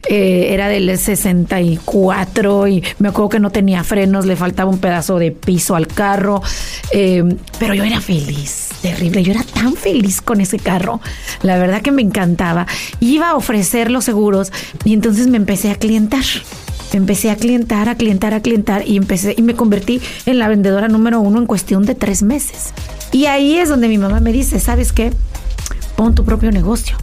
Eh, 0.09 0.47
era 0.53 0.67
del 0.67 0.97
64 0.97 2.67
y 2.67 2.83
me 2.99 3.09
acuerdo 3.09 3.29
que 3.29 3.39
no 3.39 3.51
tenía 3.51 3.83
frenos, 3.83 4.25
le 4.25 4.35
faltaba 4.35 4.69
un 4.69 4.79
pedazo 4.79 5.17
de 5.17 5.31
piso 5.31 5.75
al 5.75 5.87
carro. 5.87 6.41
Eh, 6.91 7.23
pero 7.57 7.73
yo 7.73 7.83
era 7.83 8.01
feliz, 8.01 8.69
terrible. 8.81 9.23
Yo 9.23 9.31
era 9.31 9.43
tan 9.43 9.75
feliz 9.75 10.21
con 10.21 10.41
ese 10.41 10.59
carro. 10.59 10.99
La 11.41 11.57
verdad 11.57 11.81
que 11.81 11.91
me 11.91 12.01
encantaba. 12.01 12.67
Iba 12.99 13.29
a 13.29 13.35
ofrecer 13.35 13.89
los 13.89 14.03
seguros 14.03 14.40
y 14.83 14.93
entonces 14.93 15.27
me 15.27 15.37
empecé 15.37 15.71
a 15.71 15.75
clientar. 15.75 16.23
Empecé 16.93 17.31
a 17.31 17.37
clientar, 17.37 17.87
a 17.87 17.95
clientar, 17.95 18.33
a 18.33 18.41
clientar 18.41 18.85
y 18.85 18.97
empecé 18.97 19.33
y 19.37 19.41
me 19.41 19.55
convertí 19.55 20.01
en 20.25 20.39
la 20.39 20.49
vendedora 20.49 20.89
número 20.89 21.21
uno 21.21 21.39
en 21.39 21.45
cuestión 21.45 21.85
de 21.85 21.95
tres 21.95 22.21
meses. 22.21 22.73
Y 23.11 23.25
ahí 23.25 23.55
es 23.55 23.69
donde 23.69 23.87
mi 23.87 23.97
mamá 23.97 24.19
me 24.19 24.33
dice, 24.33 24.59
¿sabes 24.59 24.91
qué? 24.91 25.11
Pon 25.95 26.15
tu 26.15 26.25
propio 26.25 26.51
negocio. 26.51 26.97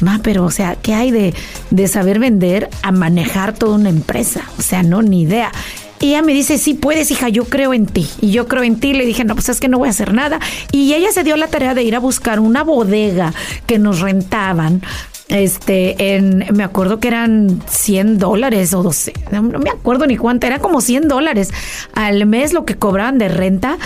Ma, 0.00 0.20
pero, 0.22 0.44
o 0.44 0.50
sea, 0.50 0.76
¿qué 0.76 0.94
hay 0.94 1.10
de, 1.10 1.34
de 1.70 1.88
saber 1.88 2.18
vender 2.18 2.68
a 2.82 2.92
manejar 2.92 3.54
toda 3.54 3.76
una 3.76 3.88
empresa? 3.88 4.42
O 4.58 4.62
sea, 4.62 4.82
no, 4.82 5.02
ni 5.02 5.22
idea. 5.22 5.52
Ella 6.00 6.20
me 6.20 6.34
dice, 6.34 6.58
sí 6.58 6.74
puedes, 6.74 7.10
hija, 7.10 7.30
yo 7.30 7.44
creo 7.44 7.72
en 7.72 7.86
ti. 7.86 8.06
Y 8.20 8.30
yo 8.30 8.46
creo 8.48 8.62
en 8.62 8.78
ti. 8.78 8.92
Le 8.92 9.06
dije, 9.06 9.24
no, 9.24 9.34
pues 9.34 9.48
es 9.48 9.60
que 9.60 9.68
no 9.68 9.78
voy 9.78 9.88
a 9.88 9.90
hacer 9.90 10.12
nada. 10.12 10.38
Y 10.70 10.92
ella 10.92 11.10
se 11.12 11.24
dio 11.24 11.36
la 11.36 11.48
tarea 11.48 11.74
de 11.74 11.82
ir 11.82 11.96
a 11.96 12.00
buscar 12.00 12.40
una 12.40 12.62
bodega 12.62 13.32
que 13.66 13.78
nos 13.78 14.00
rentaban. 14.00 14.82
Este, 15.28 16.14
en, 16.14 16.44
me 16.54 16.62
acuerdo 16.62 17.00
que 17.00 17.08
eran 17.08 17.60
100 17.68 18.18
dólares 18.18 18.72
o 18.74 18.82
12, 18.84 19.12
no, 19.32 19.42
me 19.42 19.70
acuerdo 19.70 20.06
ni 20.06 20.16
cuánto, 20.16 20.46
era 20.46 20.60
como 20.60 20.80
100 20.80 21.08
dólares 21.08 21.50
al 21.94 22.26
mes 22.26 22.52
lo 22.52 22.64
que 22.64 22.76
cobraban 22.76 23.18
de 23.18 23.28
renta. 23.28 23.76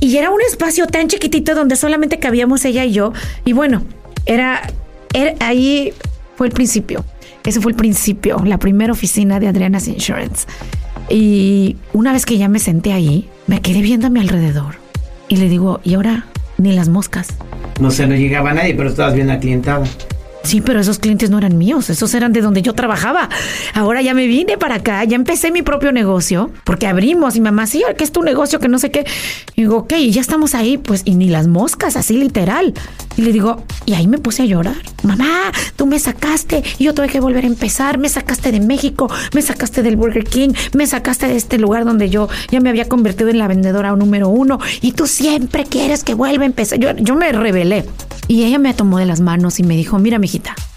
Y 0.00 0.16
era 0.16 0.30
un 0.30 0.40
espacio 0.40 0.86
tan 0.86 1.08
chiquitito 1.08 1.54
donde 1.54 1.76
solamente 1.76 2.18
cabíamos 2.18 2.64
ella 2.64 2.84
y 2.86 2.92
yo. 2.92 3.12
Y 3.44 3.52
bueno, 3.52 3.82
era 4.26 4.62
er- 5.12 5.36
ahí 5.40 5.92
fue 6.36 6.46
el 6.48 6.52
principio. 6.54 7.04
Ese 7.44 7.60
fue 7.60 7.72
el 7.72 7.76
principio, 7.76 8.42
la 8.44 8.58
primera 8.58 8.92
oficina 8.92 9.38
de 9.40 9.46
Adriana's 9.48 9.86
Insurance. 9.88 10.46
Y 11.08 11.76
una 11.92 12.12
vez 12.12 12.24
que 12.26 12.38
ya 12.38 12.48
me 12.48 12.58
senté 12.58 12.92
ahí, 12.92 13.28
me 13.46 13.60
quedé 13.60 13.82
viendo 13.82 14.06
a 14.06 14.10
mi 14.10 14.20
alrededor. 14.20 14.76
Y 15.28 15.36
le 15.36 15.48
digo, 15.48 15.80
¿y 15.84 15.94
ahora? 15.94 16.26
Ni 16.58 16.72
las 16.72 16.88
moscas. 16.88 17.28
No 17.80 17.90
sé, 17.90 18.06
no 18.06 18.14
llegaba 18.14 18.52
nadie, 18.52 18.74
pero 18.74 18.88
estabas 18.88 19.14
bien 19.14 19.30
aclientada. 19.30 19.84
Sí, 20.42 20.60
pero 20.60 20.80
esos 20.80 20.98
clientes 20.98 21.30
no 21.30 21.38
eran 21.38 21.58
míos, 21.58 21.90
esos 21.90 22.14
eran 22.14 22.32
de 22.32 22.40
donde 22.40 22.62
yo 22.62 22.74
trabajaba. 22.74 23.28
Ahora 23.74 24.02
ya 24.02 24.14
me 24.14 24.26
vine 24.26 24.56
para 24.56 24.76
acá, 24.76 25.04
ya 25.04 25.16
empecé 25.16 25.50
mi 25.50 25.62
propio 25.62 25.92
negocio, 25.92 26.50
porque 26.64 26.86
abrimos 26.86 27.36
y 27.36 27.40
mamá, 27.40 27.66
sí, 27.66 27.82
¿qué 27.96 28.04
es 28.04 28.12
tu 28.12 28.22
negocio? 28.22 28.58
Que 28.58 28.68
no 28.68 28.78
sé 28.78 28.90
qué. 28.90 29.04
Y 29.54 29.62
digo, 29.62 29.78
ok, 29.78 29.94
ya 30.10 30.20
estamos 30.20 30.54
ahí, 30.54 30.78
pues, 30.78 31.02
y 31.04 31.14
ni 31.14 31.28
las 31.28 31.46
moscas, 31.46 31.96
así 31.96 32.16
literal. 32.16 32.74
Y 33.16 33.22
le 33.22 33.32
digo, 33.32 33.62
y 33.84 33.94
ahí 33.94 34.06
me 34.06 34.18
puse 34.18 34.42
a 34.42 34.46
llorar. 34.46 34.76
Mamá, 35.02 35.52
tú 35.76 35.86
me 35.86 35.98
sacaste 35.98 36.62
y 36.78 36.84
yo 36.84 36.94
tuve 36.94 37.08
que 37.08 37.20
volver 37.20 37.44
a 37.44 37.46
empezar. 37.46 37.98
Me 37.98 38.08
sacaste 38.08 38.50
de 38.50 38.60
México, 38.60 39.10
me 39.34 39.42
sacaste 39.42 39.82
del 39.82 39.96
Burger 39.96 40.24
King, 40.24 40.50
me 40.74 40.86
sacaste 40.86 41.28
de 41.28 41.36
este 41.36 41.58
lugar 41.58 41.84
donde 41.84 42.08
yo 42.08 42.28
ya 42.50 42.60
me 42.60 42.70
había 42.70 42.88
convertido 42.88 43.28
en 43.28 43.38
la 43.38 43.48
vendedora 43.48 43.94
número 43.94 44.28
uno 44.28 44.58
y 44.80 44.92
tú 44.92 45.06
siempre 45.06 45.64
quieres 45.64 46.04
que 46.04 46.14
vuelva 46.14 46.44
a 46.44 46.46
empezar. 46.46 46.78
Yo, 46.78 46.96
yo 46.96 47.14
me 47.14 47.30
rebelé. 47.32 47.84
Y 48.28 48.44
ella 48.44 48.60
me 48.60 48.72
tomó 48.74 48.98
de 48.98 49.06
las 49.06 49.20
manos 49.20 49.58
y 49.58 49.64
me 49.64 49.76
dijo, 49.76 49.98
mira, 49.98 50.20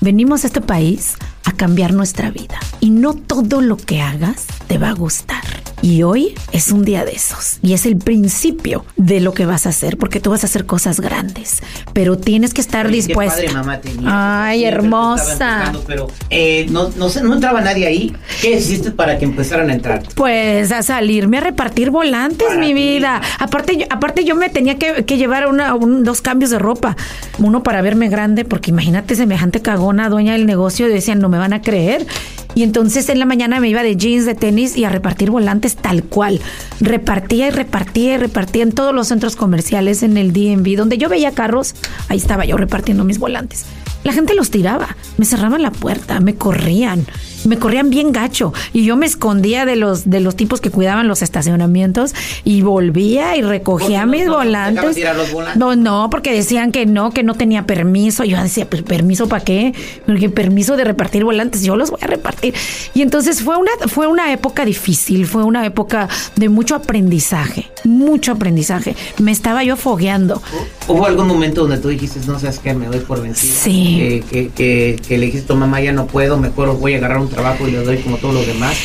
venimos 0.01 0.43
a 0.43 0.47
este 0.47 0.61
país 0.61 1.15
a 1.45 1.51
cambiar 1.51 1.93
nuestra 1.93 2.29
vida. 2.31 2.57
Y 2.79 2.89
no 2.89 3.13
todo 3.13 3.61
lo 3.61 3.77
que 3.77 4.01
hagas 4.01 4.45
te 4.67 4.77
va 4.77 4.89
a 4.89 4.93
gustar. 4.93 5.41
Y 5.81 6.03
hoy 6.03 6.33
es 6.53 6.71
un 6.71 6.85
día 6.85 7.03
de 7.03 7.11
esos. 7.11 7.57
Y 7.61 7.73
es 7.73 7.85
el 7.85 7.97
principio 7.97 8.85
de 8.95 9.19
lo 9.19 9.33
que 9.33 9.45
vas 9.45 9.65
a 9.65 9.69
hacer, 9.69 9.97
porque 9.97 10.21
tú 10.21 10.29
vas 10.29 10.43
a 10.43 10.47
hacer 10.47 10.65
cosas 10.65 11.01
grandes. 11.01 11.61
Pero 11.91 12.17
tienes 12.17 12.53
que 12.53 12.61
estar 12.61 12.85
Oye, 12.85 12.99
qué 13.01 13.07
dispuesta. 13.07 13.35
padre 13.35 13.51
mamá 13.53 13.81
tenías, 13.81 14.03
Ay, 14.13 14.63
hermosa. 14.63 15.73
Pero 15.85 16.07
eh, 16.29 16.67
no, 16.69 16.89
no, 16.95 17.07
no 17.23 17.33
entraba 17.33 17.59
nadie 17.59 17.85
ahí. 17.87 18.15
¿Qué 18.41 18.51
hiciste 18.57 18.91
para 18.91 19.17
que 19.17 19.25
empezaran 19.25 19.69
a 19.69 19.73
entrar? 19.73 20.03
Pues 20.15 20.71
a 20.71 20.83
salirme 20.83 21.39
a 21.39 21.41
repartir 21.41 21.89
volantes, 21.91 22.47
Para 22.47 22.59
mi 22.61 22.67
ti. 22.67 22.73
vida. 22.73 23.21
Aparte, 23.39 23.75
yo, 23.77 23.85
aparte 23.89 24.23
yo 24.23 24.35
me 24.35 24.49
tenía 24.49 24.77
que, 24.77 25.03
que 25.03 25.17
llevar 25.17 25.47
una, 25.47 25.75
un- 25.75 26.05
dos 26.05 26.21
cambios 26.21 26.51
de 26.51 26.59
ropa. 26.59 26.95
Uno 27.39 27.61
para 27.61 27.81
verme 27.81 28.07
grande, 28.07 28.45
porque 28.45 28.71
imagínate 28.71 29.15
semejante 29.15 29.61
cagona, 29.61 30.07
dueña 30.07 30.31
del 30.33 30.45
negocio, 30.45 30.87
y 30.87 30.93
decían, 30.93 31.19
no 31.19 31.27
me 31.33 31.39
van 31.39 31.53
a 31.53 31.61
creer. 31.61 32.07
Y 32.55 32.63
entonces 32.63 33.09
en 33.09 33.19
la 33.19 33.25
mañana 33.25 33.59
me 33.59 33.67
iba 33.67 33.83
de 33.83 33.95
jeans, 33.95 34.25
de 34.25 34.35
tenis 34.35 34.77
y 34.77 34.85
a 34.85 34.89
repartir 34.89 35.31
volantes 35.31 35.75
tal 35.75 36.03
cual. 36.03 36.39
Repartía 36.79 37.47
y 37.47 37.51
repartía 37.51 38.13
y 38.13 38.17
repartía 38.17 38.63
en 38.63 38.71
todos 38.71 38.93
los 38.93 39.07
centros 39.07 39.35
comerciales, 39.35 40.03
en 40.03 40.17
el 40.17 40.33
DMV, 40.33 40.77
donde 40.77 40.97
yo 40.97 41.09
veía 41.09 41.31
carros, 41.31 41.75
ahí 42.09 42.17
estaba 42.17 42.45
yo 42.45 42.55
repartiendo 42.55 43.03
mis 43.03 43.19
volantes. 43.19 43.65
La 44.03 44.11
gente 44.13 44.33
los 44.33 44.51
tiraba, 44.51 44.95
me 45.17 45.25
cerraban 45.25 45.61
la 45.61 45.71
puerta, 45.71 46.19
me 46.19 46.35
corrían, 46.35 47.05
me 47.45 47.57
corrían 47.57 47.89
bien 47.89 48.11
gacho 48.11 48.53
y 48.73 48.83
yo 48.85 48.95
me 48.97 49.05
escondía 49.05 49.65
de 49.65 49.75
los 49.75 50.09
de 50.09 50.19
los 50.21 50.35
tipos 50.35 50.59
que 50.61 50.69
cuidaban 50.69 51.07
los 51.07 51.21
estacionamientos 51.21 52.13
y 52.43 52.61
volvía 52.61 53.35
y 53.37 53.41
recogía 53.41 54.01
¿Por 54.03 54.11
qué 54.11 54.17
no- 54.17 54.23
mis 54.23 54.25
no 54.25 54.33
volantes. 54.37 54.97
los 55.15 55.31
volantes? 55.31 55.57
No, 55.59 55.75
no, 55.75 56.09
porque 56.09 56.31
decían 56.33 56.71
que 56.71 56.85
no, 56.85 57.11
que 57.11 57.23
no 57.23 57.33
tenía 57.35 57.65
permiso. 57.65 58.23
Yo 58.23 58.41
decía, 58.41 58.69
"¿Per- 58.69 58.83
permiso 58.83 59.27
para 59.27 59.43
qué? 59.43 59.73
Porque 60.05 60.29
permiso 60.29 60.75
de 60.77 60.83
repartir 60.83 61.23
volantes, 61.23 61.63
yo 61.63 61.75
los 61.75 61.91
voy 61.91 61.99
a 62.01 62.07
repartir. 62.07 62.53
Y 62.93 63.01
entonces 63.01 63.41
fue 63.41 63.57
una 63.57 63.71
fue 63.87 64.07
una 64.07 64.31
época 64.33 64.65
difícil, 64.65 65.25
fue 65.27 65.43
una 65.43 65.65
época 65.65 66.07
de 66.35 66.49
mucho 66.49 66.75
aprendizaje, 66.75 67.69
mucho 67.83 68.31
aprendizaje. 68.33 68.95
Me 69.19 69.31
estaba 69.31 69.63
yo 69.63 69.75
fogueando. 69.77 70.41
¿Hubo 70.87 71.05
algún 71.05 71.27
momento 71.27 71.61
donde 71.61 71.77
tú 71.77 71.87
dijiste, 71.89 72.19
no 72.27 72.39
sabes 72.39 72.59
qué, 72.59 72.73
me 72.73 72.87
doy 72.87 72.99
por 72.99 73.21
vencida? 73.21 73.53
Sí. 73.53 73.92
Que, 73.97 74.23
que, 74.29 74.49
que, 74.49 74.99
que 75.07 75.17
le 75.17 75.25
dijiste 75.27 75.45
a 75.45 75.47
tu 75.53 75.59
mamá, 75.59 75.81
ya 75.81 75.91
no 75.91 76.07
puedo, 76.07 76.37
mejor 76.37 76.77
voy 76.79 76.93
a 76.93 76.97
agarrar 76.97 77.17
un 77.19 77.29
trabajo 77.29 77.67
y 77.67 77.71
le 77.71 77.79
doy 77.83 77.97
como 77.97 78.17
todos 78.17 78.33
los 78.33 78.47
demás. 78.47 78.75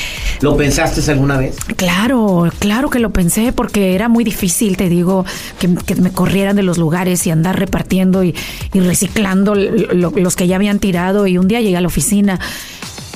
¿Lo 0.41 0.57
pensaste 0.57 1.00
alguna 1.11 1.37
vez? 1.37 1.57
Claro, 1.77 2.49
claro 2.61 2.91
que 2.91 3.00
lo 3.00 3.11
pensé 3.11 3.53
porque 3.53 3.95
era 3.97 4.09
muy 4.09 4.23
difícil, 4.23 4.77
te 4.77 4.88
digo, 4.88 5.25
que, 5.59 5.75
que 5.85 5.97
me 5.97 6.12
corrieran 6.12 6.55
de 6.55 6.62
los 6.62 6.79
lugares 6.79 7.27
y 7.27 7.31
andar 7.31 7.59
repartiendo 7.59 8.23
y, 8.23 8.37
y 8.73 8.79
reciclando 8.81 9.57
lo- 9.57 9.93
lo- 9.95 10.12
los 10.15 10.37
que 10.37 10.47
ya 10.47 10.55
habían 10.55 10.79
tirado. 10.79 11.27
Y 11.27 11.38
un 11.38 11.49
día 11.49 11.61
llegué 11.61 11.77
a 11.77 11.81
la 11.81 11.88
oficina 11.88 12.38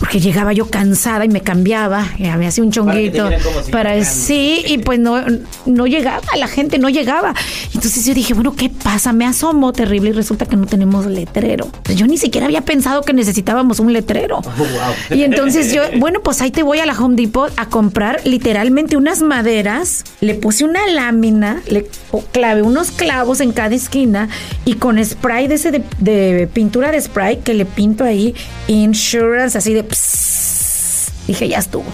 porque 0.03 0.19
llegaba 0.19 0.53
yo 0.53 0.67
cansada 0.69 1.25
y 1.25 1.29
me 1.29 1.43
cambiaba, 1.43 2.05
y 2.19 2.25
me 2.25 2.49
hacía 2.49 2.65
un 2.65 2.73
chonguito 2.73 3.29
si 3.65 3.71
para 3.71 3.91
fueran- 3.93 4.05
sí, 4.05 4.65
y 4.67 4.79
pues 4.79 4.99
no, 4.99 5.23
no 5.65 5.87
llegaba, 5.87 6.21
la 6.37 6.49
gente 6.49 6.79
no 6.79 6.89
llegaba. 6.89 7.35
Entonces 7.73 8.05
yo 8.05 8.13
dije, 8.13 8.35
bueno, 8.35 8.57
¿qué 8.57 8.69
pasa? 8.69 9.13
Me 9.13 9.25
asomó 9.27 9.73
terrible 9.73 10.11
y 10.11 10.13
resulta 10.13 10.45
que 10.47 10.57
no 10.57 10.67
tenemos 10.67 11.07
letrero. 11.07 11.69
Yo 11.95 12.09
ni 12.09 12.19
siquiera 12.19 12.47
había 12.49 12.63
pensado 12.63 13.03
que 13.03 13.13
necesitábamos 13.13 13.79
un 13.79 13.93
letrero. 13.93 14.39
Oh, 14.39 14.43
wow. 14.59 15.17
Y 15.17 15.23
entonces 15.23 15.73
yo, 15.73 15.83
bueno, 16.01 16.19
pues 16.21 16.41
ahí 16.41 16.51
te 16.51 16.65
voy 16.65 16.81
a 16.81 16.87
la 16.87 16.99
Home 16.99 17.15
Depot 17.15 17.53
a 17.57 17.67
comprar 17.67 18.23
literalmente 18.25 18.97
unas 18.97 19.23
maderas, 19.23 20.03
le 20.21 20.35
puse 20.35 20.65
una 20.65 20.85
lámina, 20.89 21.63
le 21.69 21.87
clavé 22.33 22.63
unos 22.63 22.91
clavos 22.91 23.41
en 23.41 23.53
cada 23.53 23.77
esquina 23.77 24.29
y 24.65 24.75
con 24.75 25.03
spray 25.05 25.47
de 25.47 25.55
ese 25.55 25.71
de, 25.71 25.85
de 26.01 26.49
pintura 26.53 26.91
de 26.91 27.01
spray 27.01 27.37
que 27.39 27.55
le 27.55 27.67
pinto 27.67 28.03
ahí, 28.03 28.35
insurance, 28.67 29.57
así 29.57 29.73
de 29.73 29.92
pss, 29.93 31.13
dije, 31.27 31.49
ya 31.49 31.59
estuvo. 31.59 31.85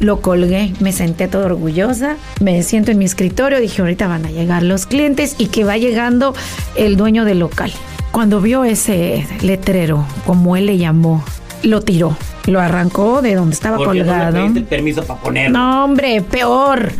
Lo 0.00 0.20
colgué, 0.20 0.72
me 0.80 0.92
senté 0.92 1.26
toda 1.28 1.46
orgullosa, 1.46 2.16
me 2.40 2.62
siento 2.62 2.90
en 2.90 2.98
mi 2.98 3.06
escritorio, 3.06 3.60
dije, 3.60 3.80
ahorita 3.80 4.06
van 4.08 4.26
a 4.26 4.30
llegar 4.30 4.62
los 4.62 4.84
clientes 4.86 5.34
y 5.38 5.46
que 5.46 5.64
va 5.64 5.78
llegando 5.78 6.34
el 6.76 6.96
dueño 6.96 7.24
del 7.24 7.38
local. 7.38 7.72
Cuando 8.12 8.40
vio 8.40 8.64
ese 8.64 9.26
letrero, 9.42 10.04
como 10.26 10.56
él 10.56 10.66
le 10.66 10.76
llamó, 10.78 11.24
lo 11.62 11.80
tiró, 11.80 12.16
lo 12.46 12.60
arrancó 12.60 13.22
de 13.22 13.34
donde 13.34 13.54
estaba 13.54 13.78
Porque 13.78 14.00
no 14.00 14.04
le 14.04 14.24
colgado. 14.32 14.66
permiso 14.68 15.02
para 15.04 15.20
ponerlo. 15.20 15.58
No, 15.58 15.84
hombre, 15.84 16.20
peor. 16.22 16.92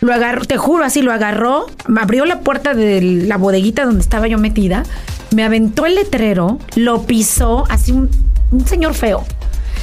Lo 0.00 0.12
agarró, 0.12 0.44
te 0.44 0.56
juro, 0.56 0.84
así 0.84 1.00
lo 1.00 1.12
agarró, 1.12 1.66
me 1.86 2.00
abrió 2.00 2.24
la 2.24 2.40
puerta 2.40 2.74
de 2.74 3.00
la 3.00 3.36
bodeguita 3.36 3.84
donde 3.84 4.00
estaba 4.00 4.26
yo 4.26 4.36
metida, 4.36 4.82
me 5.34 5.44
aventó 5.44 5.86
el 5.86 5.94
letrero, 5.94 6.58
lo 6.74 7.02
pisó, 7.02 7.64
así 7.70 7.92
un, 7.92 8.10
un 8.50 8.66
señor 8.66 8.94
feo. 8.94 9.24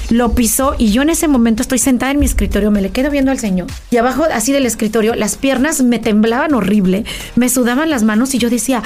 Lo 0.09 0.33
pisó 0.33 0.75
y 0.77 0.91
yo 0.91 1.03
en 1.03 1.09
ese 1.09 1.27
momento 1.27 1.61
estoy 1.61 1.77
sentada 1.77 2.11
en 2.11 2.19
mi 2.19 2.25
escritorio, 2.25 2.71
me 2.71 2.81
le 2.81 2.89
quedo 2.89 3.11
viendo 3.11 3.31
al 3.31 3.39
señor. 3.39 3.67
Y 3.91 3.97
abajo 3.97 4.25
así 4.31 4.51
del 4.51 4.65
escritorio, 4.65 5.13
las 5.13 5.35
piernas 5.35 5.81
me 5.83 5.99
temblaban 5.99 6.53
horrible, 6.53 7.05
me 7.35 7.49
sudaban 7.49 7.89
las 7.89 8.03
manos 8.03 8.33
y 8.33 8.39
yo 8.39 8.49
decía, 8.49 8.81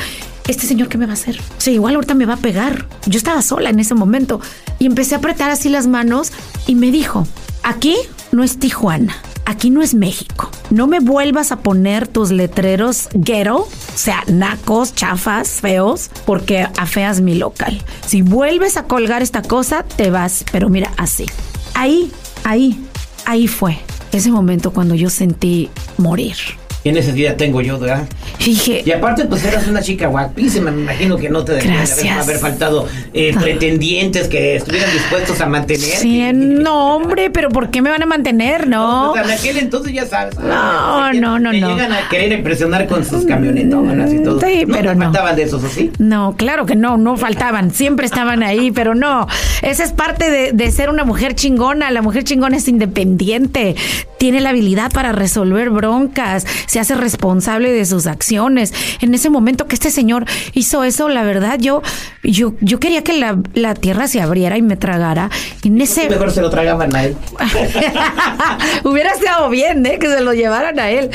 ¿este 0.47 0.67
señor 0.67 0.89
qué 0.89 0.97
me 0.97 1.05
va 1.05 1.11
a 1.11 1.15
hacer? 1.15 1.39
O 1.57 1.61
sea, 1.61 1.73
igual 1.73 1.95
ahorita 1.95 2.13
me 2.13 2.25
va 2.25 2.33
a 2.33 2.37
pegar. 2.37 2.87
Yo 3.05 3.17
estaba 3.17 3.41
sola 3.41 3.69
en 3.69 3.79
ese 3.79 3.95
momento 3.95 4.41
y 4.79 4.85
empecé 4.85 5.15
a 5.15 5.19
apretar 5.19 5.49
así 5.49 5.69
las 5.69 5.87
manos 5.87 6.31
y 6.67 6.75
me 6.75 6.91
dijo, 6.91 7.25
aquí 7.63 7.95
no 8.31 8.43
es 8.43 8.59
Tijuana. 8.59 9.15
Aquí 9.45 9.69
no 9.69 9.81
es 9.81 9.93
México. 9.93 10.49
No 10.69 10.87
me 10.87 10.99
vuelvas 10.99 11.51
a 11.51 11.59
poner 11.59 12.07
tus 12.07 12.31
letreros 12.31 13.09
ghetto, 13.13 13.57
o 13.57 13.69
sea, 13.95 14.23
nacos, 14.27 14.95
chafas, 14.95 15.49
feos, 15.61 16.09
porque 16.25 16.67
afeas 16.77 17.21
mi 17.21 17.35
local. 17.35 17.81
Si 18.05 18.21
vuelves 18.21 18.77
a 18.77 18.83
colgar 18.83 19.21
esta 19.21 19.41
cosa, 19.41 19.83
te 19.83 20.09
vas. 20.09 20.45
Pero 20.51 20.69
mira, 20.69 20.91
así. 20.97 21.25
Ahí, 21.73 22.11
ahí, 22.43 22.85
ahí 23.25 23.47
fue 23.47 23.79
ese 24.11 24.31
momento 24.31 24.71
cuando 24.71 24.95
yo 24.95 25.09
sentí 25.09 25.69
morir. 25.97 26.35
¿Qué 26.83 26.91
necesidad 26.91 27.35
tengo 27.37 27.61
yo, 27.61 27.79
verdad? 27.79 28.03
Y 28.39 28.45
dije, 28.45 28.83
Y 28.85 28.91
aparte, 28.91 29.23
pues 29.25 29.45
eras 29.45 29.67
una 29.67 29.81
chica 29.81 30.07
guapísima, 30.07 30.69
me 30.69 30.81
imagino 30.81 31.15
que 31.17 31.29
no 31.29 31.45
te 31.45 31.53
deberían 31.53 31.85
de 31.85 32.09
haber- 32.09 32.37
faltado 32.39 32.87
eh, 33.13 33.33
pretendientes 33.39 34.27
que 34.27 34.57
estuvieran 34.57 34.91
dispuestos 34.91 35.39
a 35.39 35.45
mantener. 35.45 35.81
sí, 35.97 36.21
no, 36.33 36.95
hombre, 36.97 37.29
pero 37.29 37.47
¿por 37.49 37.69
qué 37.69 37.81
me 37.81 37.89
van 37.89 38.03
a 38.03 38.05
mantener? 38.05 38.67
No. 38.67 39.11
Pues, 39.13 39.25
en 39.25 39.31
aquel 39.31 39.57
entonces 39.59 39.93
ya 39.93 40.05
sabes. 40.05 40.37
No, 40.37 41.13
no, 41.13 41.39
no, 41.39 41.51
te 41.51 41.59
no. 41.61 41.69
llegan 41.69 41.93
a 41.93 42.09
querer 42.09 42.33
impresionar 42.33 42.85
con 42.87 43.05
sus 43.05 43.25
camionetonas 43.25 44.11
y 44.11 44.21
todo. 44.21 44.41
Sí, 44.41 44.65
no 44.67 44.75
pero 44.75 44.93
no. 44.93 45.03
faltaban 45.05 45.35
de 45.37 45.43
esos, 45.43 45.63
¿o 45.63 45.69
sí? 45.69 45.89
No, 45.99 46.35
claro 46.37 46.65
que 46.65 46.75
no, 46.75 46.97
no 46.97 47.15
faltaban, 47.15 47.71
siempre 47.71 48.05
estaban 48.05 48.43
ahí, 48.43 48.71
pero 48.71 48.93
no, 48.93 49.25
esa 49.61 49.85
es 49.85 49.93
parte 49.93 50.29
de, 50.29 50.51
de 50.51 50.71
ser 50.71 50.89
una 50.89 51.05
mujer 51.05 51.33
chingona, 51.35 51.91
la 51.91 52.01
mujer 52.01 52.25
chingona 52.25 52.57
es 52.57 52.67
independiente, 52.67 53.75
tiene 54.17 54.41
la 54.41 54.49
habilidad 54.49 54.91
para 54.91 55.11
resolver 55.13 55.69
broncas, 55.69 56.45
se 56.73 56.79
hace 56.79 56.95
responsable 56.95 57.71
de 57.71 57.85
sus 57.85 58.07
acciones. 58.07 58.73
En 58.99 59.13
ese 59.13 59.29
momento 59.29 59.67
que 59.67 59.75
este 59.75 59.91
señor 59.91 60.25
hizo 60.53 60.83
eso, 60.83 61.07
la 61.07 61.21
verdad, 61.21 61.59
yo, 61.59 61.83
yo, 62.23 62.55
yo 62.61 62.79
quería 62.79 63.03
que 63.03 63.13
la, 63.13 63.37
la 63.53 63.75
tierra 63.75 64.07
se 64.07 64.21
abriera 64.21 64.57
y 64.57 64.63
me 64.63 64.75
tragara. 64.75 65.29
En 65.63 65.79
ese... 65.79 66.09
Mejor 66.09 66.31
se 66.31 66.41
lo 66.41 66.49
tragaban 66.49 66.95
a 66.95 67.03
él. 67.03 67.15
Hubiera 68.83 69.11
estado 69.11 69.51
bien, 69.51 69.85
¿eh? 69.85 69.99
Que 69.99 70.07
se 70.07 70.21
lo 70.21 70.33
llevaran 70.33 70.79
a 70.79 70.89
él. 70.89 71.11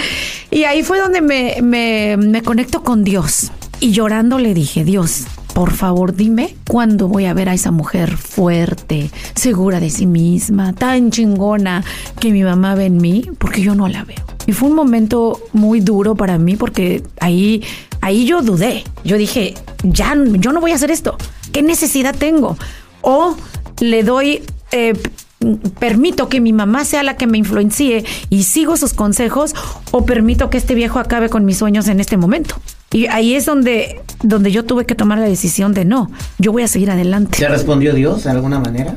Y 0.52 0.62
ahí 0.62 0.84
fue 0.84 1.00
donde 1.00 1.22
me, 1.22 1.56
me, 1.60 2.16
me 2.16 2.42
conecto 2.42 2.84
con 2.84 3.02
Dios. 3.02 3.50
Y 3.80 3.90
llorando 3.90 4.38
le 4.38 4.54
dije, 4.54 4.84
Dios, 4.84 5.24
por 5.54 5.72
favor 5.72 6.14
dime 6.14 6.54
cuándo 6.68 7.08
voy 7.08 7.24
a 7.24 7.34
ver 7.34 7.48
a 7.48 7.54
esa 7.54 7.72
mujer 7.72 8.16
fuerte, 8.16 9.10
segura 9.34 9.80
de 9.80 9.90
sí 9.90 10.06
misma, 10.06 10.72
tan 10.72 11.10
chingona 11.10 11.82
que 12.20 12.30
mi 12.30 12.44
mamá 12.44 12.76
ve 12.76 12.86
en 12.86 12.98
mí, 12.98 13.24
porque 13.38 13.60
yo 13.60 13.74
no 13.74 13.88
la 13.88 14.04
veo. 14.04 14.37
Y 14.48 14.52
fue 14.52 14.70
un 14.70 14.74
momento 14.74 15.42
muy 15.52 15.80
duro 15.80 16.14
para 16.14 16.38
mí 16.38 16.56
porque 16.56 17.02
ahí, 17.20 17.62
ahí 18.00 18.24
yo 18.24 18.40
dudé. 18.40 18.82
Yo 19.04 19.18
dije, 19.18 19.52
ya, 19.82 20.16
yo 20.38 20.52
no 20.52 20.62
voy 20.62 20.72
a 20.72 20.76
hacer 20.76 20.90
esto. 20.90 21.18
¿Qué 21.52 21.62
necesidad 21.62 22.16
tengo? 22.16 22.56
O 23.02 23.36
le 23.80 24.02
doy... 24.02 24.42
Eh, 24.72 24.94
permito 25.78 26.28
que 26.28 26.40
mi 26.40 26.52
mamá 26.52 26.84
sea 26.84 27.04
la 27.04 27.16
que 27.16 27.28
me 27.28 27.38
influencie 27.38 28.04
y 28.28 28.42
sigo 28.42 28.76
sus 28.76 28.92
consejos 28.92 29.54
o 29.92 30.04
permito 30.04 30.50
que 30.50 30.58
este 30.58 30.74
viejo 30.74 30.98
acabe 30.98 31.28
con 31.28 31.44
mis 31.44 31.58
sueños 31.58 31.86
en 31.86 32.00
este 32.00 32.16
momento. 32.16 32.56
Y 32.90 33.06
ahí 33.06 33.36
es 33.36 33.46
donde, 33.46 34.00
donde 34.24 34.50
yo 34.50 34.64
tuve 34.64 34.84
que 34.84 34.96
tomar 34.96 35.18
la 35.18 35.26
decisión 35.26 35.74
de 35.74 35.84
no, 35.84 36.10
yo 36.38 36.50
voy 36.50 36.64
a 36.64 36.68
seguir 36.68 36.90
adelante. 36.90 37.38
¿Te 37.38 37.48
respondió 37.48 37.94
Dios 37.94 38.24
de 38.24 38.30
alguna 38.30 38.58
manera? 38.58 38.96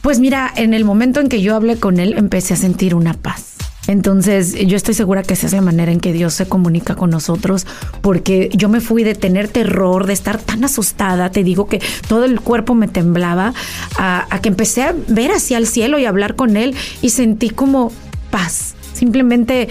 Pues 0.00 0.18
mira, 0.18 0.50
en 0.56 0.72
el 0.72 0.86
momento 0.86 1.20
en 1.20 1.28
que 1.28 1.42
yo 1.42 1.54
hablé 1.54 1.76
con 1.76 2.00
él, 2.00 2.14
empecé 2.16 2.54
a 2.54 2.56
sentir 2.56 2.94
una 2.94 3.12
paz. 3.12 3.58
Entonces, 3.88 4.54
yo 4.54 4.76
estoy 4.76 4.92
segura 4.92 5.22
que 5.22 5.32
esa 5.32 5.46
es 5.46 5.54
la 5.54 5.62
manera 5.62 5.90
en 5.90 5.98
que 5.98 6.12
Dios 6.12 6.34
se 6.34 6.46
comunica 6.46 6.94
con 6.94 7.08
nosotros, 7.08 7.66
porque 8.02 8.50
yo 8.52 8.68
me 8.68 8.80
fui 8.80 9.02
de 9.02 9.14
tener 9.14 9.48
terror, 9.48 10.06
de 10.06 10.12
estar 10.12 10.38
tan 10.38 10.62
asustada, 10.62 11.30
te 11.30 11.42
digo 11.42 11.66
que 11.66 11.80
todo 12.06 12.26
el 12.26 12.40
cuerpo 12.40 12.74
me 12.74 12.86
temblaba, 12.86 13.54
a, 13.96 14.38
que 14.42 14.50
empecé 14.50 14.82
a 14.82 14.94
ver 15.08 15.32
hacia 15.32 15.56
el 15.56 15.66
cielo 15.66 15.98
y 15.98 16.04
hablar 16.04 16.36
con 16.36 16.58
Él 16.58 16.76
y 17.00 17.10
sentí 17.10 17.48
como 17.48 17.90
paz. 18.30 18.74
Simplemente 18.92 19.68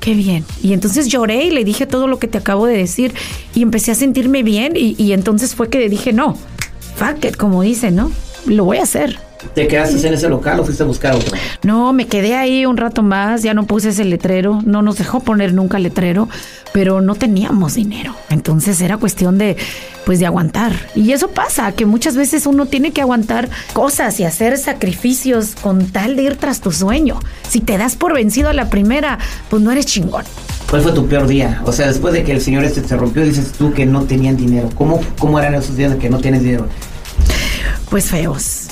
qué 0.00 0.14
bien. 0.14 0.46
Y 0.62 0.72
entonces 0.72 1.08
lloré 1.08 1.44
y 1.44 1.50
le 1.50 1.64
dije 1.64 1.84
todo 1.84 2.06
lo 2.06 2.18
que 2.18 2.28
te 2.28 2.38
acabo 2.38 2.64
de 2.64 2.78
decir 2.78 3.12
y 3.54 3.60
empecé 3.60 3.90
a 3.90 3.94
sentirme 3.94 4.42
bien 4.42 4.72
y, 4.74 5.12
entonces 5.12 5.54
fue 5.54 5.68
que 5.68 5.80
le 5.80 5.90
dije, 5.90 6.14
no, 6.14 6.38
fuck 6.96 7.24
it, 7.26 7.36
como 7.36 7.60
dice, 7.60 7.90
¿no? 7.90 8.10
Lo 8.46 8.64
voy 8.64 8.78
a 8.78 8.84
hacer. 8.84 9.25
¿Te 9.54 9.68
quedaste 9.68 10.06
en 10.06 10.14
ese 10.14 10.28
local 10.28 10.60
o 10.60 10.64
fuiste 10.64 10.82
a 10.82 10.86
buscar 10.86 11.14
otro? 11.14 11.36
No, 11.62 11.92
me 11.92 12.06
quedé 12.06 12.34
ahí 12.34 12.64
un 12.66 12.76
rato 12.76 13.02
más, 13.02 13.42
ya 13.42 13.54
no 13.54 13.66
puse 13.66 13.90
ese 13.90 14.04
letrero, 14.04 14.60
no 14.64 14.82
nos 14.82 14.98
dejó 14.98 15.20
poner 15.20 15.52
nunca 15.52 15.78
letrero, 15.78 16.28
pero 16.72 17.00
no 17.00 17.14
teníamos 17.14 17.74
dinero. 17.74 18.14
Entonces 18.30 18.80
era 18.80 18.96
cuestión 18.96 19.38
de 19.38 19.56
pues 20.04 20.20
de 20.20 20.26
aguantar. 20.26 20.72
Y 20.94 21.12
eso 21.12 21.28
pasa, 21.28 21.72
que 21.72 21.84
muchas 21.84 22.16
veces 22.16 22.46
uno 22.46 22.66
tiene 22.66 22.92
que 22.92 23.00
aguantar 23.00 23.48
cosas 23.72 24.20
y 24.20 24.24
hacer 24.24 24.56
sacrificios 24.56 25.54
con 25.60 25.86
tal 25.86 26.16
de 26.16 26.22
ir 26.22 26.36
tras 26.36 26.60
tu 26.60 26.70
sueño. 26.70 27.18
Si 27.48 27.60
te 27.60 27.76
das 27.76 27.96
por 27.96 28.14
vencido 28.14 28.48
a 28.48 28.52
la 28.52 28.70
primera, 28.70 29.18
pues 29.50 29.62
no 29.62 29.72
eres 29.72 29.86
chingón. 29.86 30.24
¿Cuál 30.70 30.82
fue 30.82 30.92
tu 30.92 31.06
peor 31.06 31.26
día? 31.26 31.60
O 31.64 31.72
sea, 31.72 31.88
después 31.88 32.14
de 32.14 32.24
que 32.24 32.32
el 32.32 32.40
señor 32.40 32.64
este 32.64 32.86
se 32.86 32.96
rompió, 32.96 33.24
dices 33.24 33.52
tú 33.52 33.72
que 33.72 33.84
no 33.84 34.04
tenían 34.04 34.36
dinero. 34.36 34.70
¿Cómo, 34.74 35.00
cómo 35.18 35.38
eran 35.38 35.54
esos 35.54 35.76
días 35.76 35.92
de 35.92 35.98
que 35.98 36.08
no 36.08 36.18
tienes 36.18 36.42
dinero? 36.42 36.68
Pues 37.90 38.06
feos 38.06 38.65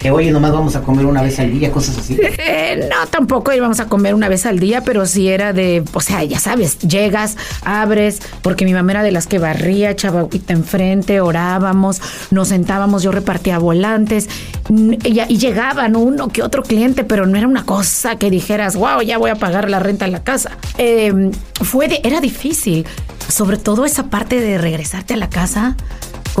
que 0.00 0.10
oye, 0.10 0.30
nomás 0.30 0.52
vamos 0.52 0.76
a 0.76 0.82
comer 0.82 1.06
una 1.06 1.22
vez 1.22 1.38
al 1.40 1.52
día, 1.52 1.70
cosas 1.70 1.98
así. 1.98 2.18
Eh, 2.20 2.88
no, 2.90 3.06
tampoco 3.08 3.52
íbamos 3.52 3.80
a 3.80 3.86
comer 3.86 4.14
una 4.14 4.28
vez 4.28 4.46
al 4.46 4.58
día, 4.58 4.82
pero 4.82 5.06
sí 5.06 5.28
era 5.28 5.52
de, 5.52 5.84
o 5.92 6.00
sea, 6.00 6.24
ya 6.24 6.38
sabes, 6.38 6.78
llegas, 6.78 7.36
abres, 7.64 8.20
porque 8.42 8.64
mi 8.64 8.72
mamá 8.72 8.92
era 8.92 9.02
de 9.02 9.12
las 9.12 9.26
que 9.26 9.38
barría, 9.38 9.90
echaba 9.90 10.26
enfrente, 10.48 11.20
orábamos, 11.20 12.00
nos 12.30 12.48
sentábamos, 12.48 13.02
yo 13.02 13.12
repartía 13.12 13.58
volantes 13.58 14.28
y, 14.68 15.20
y 15.20 15.38
llegaban 15.38 15.96
uno 15.96 16.28
que 16.28 16.42
otro 16.42 16.62
cliente, 16.62 17.04
pero 17.04 17.26
no 17.26 17.36
era 17.36 17.46
una 17.46 17.64
cosa 17.64 18.16
que 18.16 18.30
dijeras, 18.30 18.76
wow, 18.76 19.02
ya 19.02 19.18
voy 19.18 19.30
a 19.30 19.36
pagar 19.36 19.68
la 19.68 19.78
renta 19.78 20.04
en 20.04 20.12
la 20.12 20.22
casa. 20.22 20.56
Em, 20.78 21.32
fue 21.62 21.88
de, 21.88 22.00
era 22.04 22.20
difícil, 22.20 22.86
sobre 23.28 23.56
todo 23.56 23.84
esa 23.84 24.04
parte 24.04 24.40
de 24.40 24.58
regresarte 24.58 25.14
a 25.14 25.16
la 25.16 25.28
casa 25.28 25.76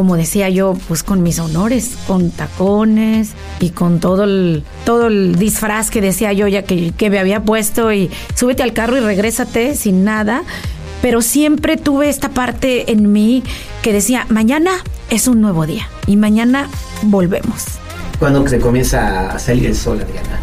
como 0.00 0.16
decía 0.16 0.48
yo, 0.48 0.78
pues 0.88 1.02
con 1.02 1.22
mis 1.22 1.38
honores, 1.40 1.98
con 2.06 2.30
tacones 2.30 3.32
y 3.58 3.68
con 3.68 4.00
todo 4.00 4.24
el, 4.24 4.64
todo 4.86 5.08
el 5.08 5.36
disfraz 5.36 5.90
que 5.90 6.00
decía 6.00 6.32
yo 6.32 6.48
ya 6.48 6.62
que, 6.62 6.92
que 6.92 7.10
me 7.10 7.18
había 7.18 7.42
puesto 7.42 7.92
y 7.92 8.10
súbete 8.34 8.62
al 8.62 8.72
carro 8.72 8.96
y 8.96 9.00
regrésate 9.00 9.74
sin 9.74 10.02
nada. 10.02 10.42
Pero 11.02 11.20
siempre 11.20 11.76
tuve 11.76 12.08
esta 12.08 12.30
parte 12.30 12.90
en 12.90 13.12
mí 13.12 13.42
que 13.82 13.92
decía, 13.92 14.24
mañana 14.30 14.70
es 15.10 15.28
un 15.28 15.42
nuevo 15.42 15.66
día 15.66 15.86
y 16.06 16.16
mañana 16.16 16.70
volvemos. 17.02 17.64
¿Cuándo 18.18 18.48
se 18.48 18.58
comienza 18.58 19.32
a 19.32 19.38
salir 19.38 19.66
el 19.66 19.76
sol, 19.76 20.00
Adriana? 20.00 20.40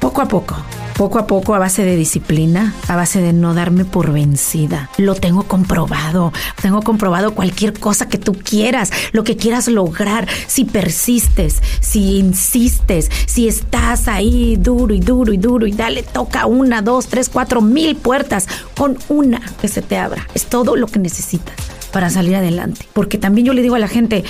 Poco 0.00 0.20
a 0.20 0.28
poco 0.28 0.54
poco 1.00 1.18
a 1.18 1.26
poco 1.26 1.54
a 1.54 1.58
base 1.58 1.82
de 1.82 1.96
disciplina, 1.96 2.74
a 2.86 2.94
base 2.94 3.22
de 3.22 3.32
no 3.32 3.54
darme 3.54 3.86
por 3.86 4.12
vencida. 4.12 4.90
Lo 4.98 5.14
tengo 5.14 5.44
comprobado, 5.44 6.30
tengo 6.60 6.82
comprobado 6.82 7.34
cualquier 7.34 7.72
cosa 7.72 8.06
que 8.06 8.18
tú 8.18 8.34
quieras, 8.34 8.92
lo 9.12 9.24
que 9.24 9.38
quieras 9.38 9.68
lograr, 9.68 10.28
si 10.46 10.66
persistes, 10.66 11.62
si 11.80 12.18
insistes, 12.18 13.10
si 13.24 13.48
estás 13.48 14.08
ahí 14.08 14.58
duro 14.58 14.92
y 14.92 15.00
duro 15.00 15.32
y 15.32 15.38
duro 15.38 15.66
y 15.66 15.72
dale, 15.72 16.02
toca 16.02 16.44
una, 16.44 16.82
dos, 16.82 17.06
tres, 17.06 17.30
cuatro 17.30 17.62
mil 17.62 17.96
puertas 17.96 18.46
con 18.76 18.98
una 19.08 19.40
que 19.58 19.68
se 19.68 19.80
te 19.80 19.96
abra. 19.96 20.28
Es 20.34 20.48
todo 20.48 20.76
lo 20.76 20.86
que 20.86 20.98
necesitas 20.98 21.54
para 21.92 22.10
salir 22.10 22.36
adelante. 22.36 22.86
Porque 22.92 23.16
también 23.16 23.46
yo 23.46 23.54
le 23.54 23.62
digo 23.62 23.74
a 23.74 23.78
la 23.78 23.88
gente, 23.88 24.22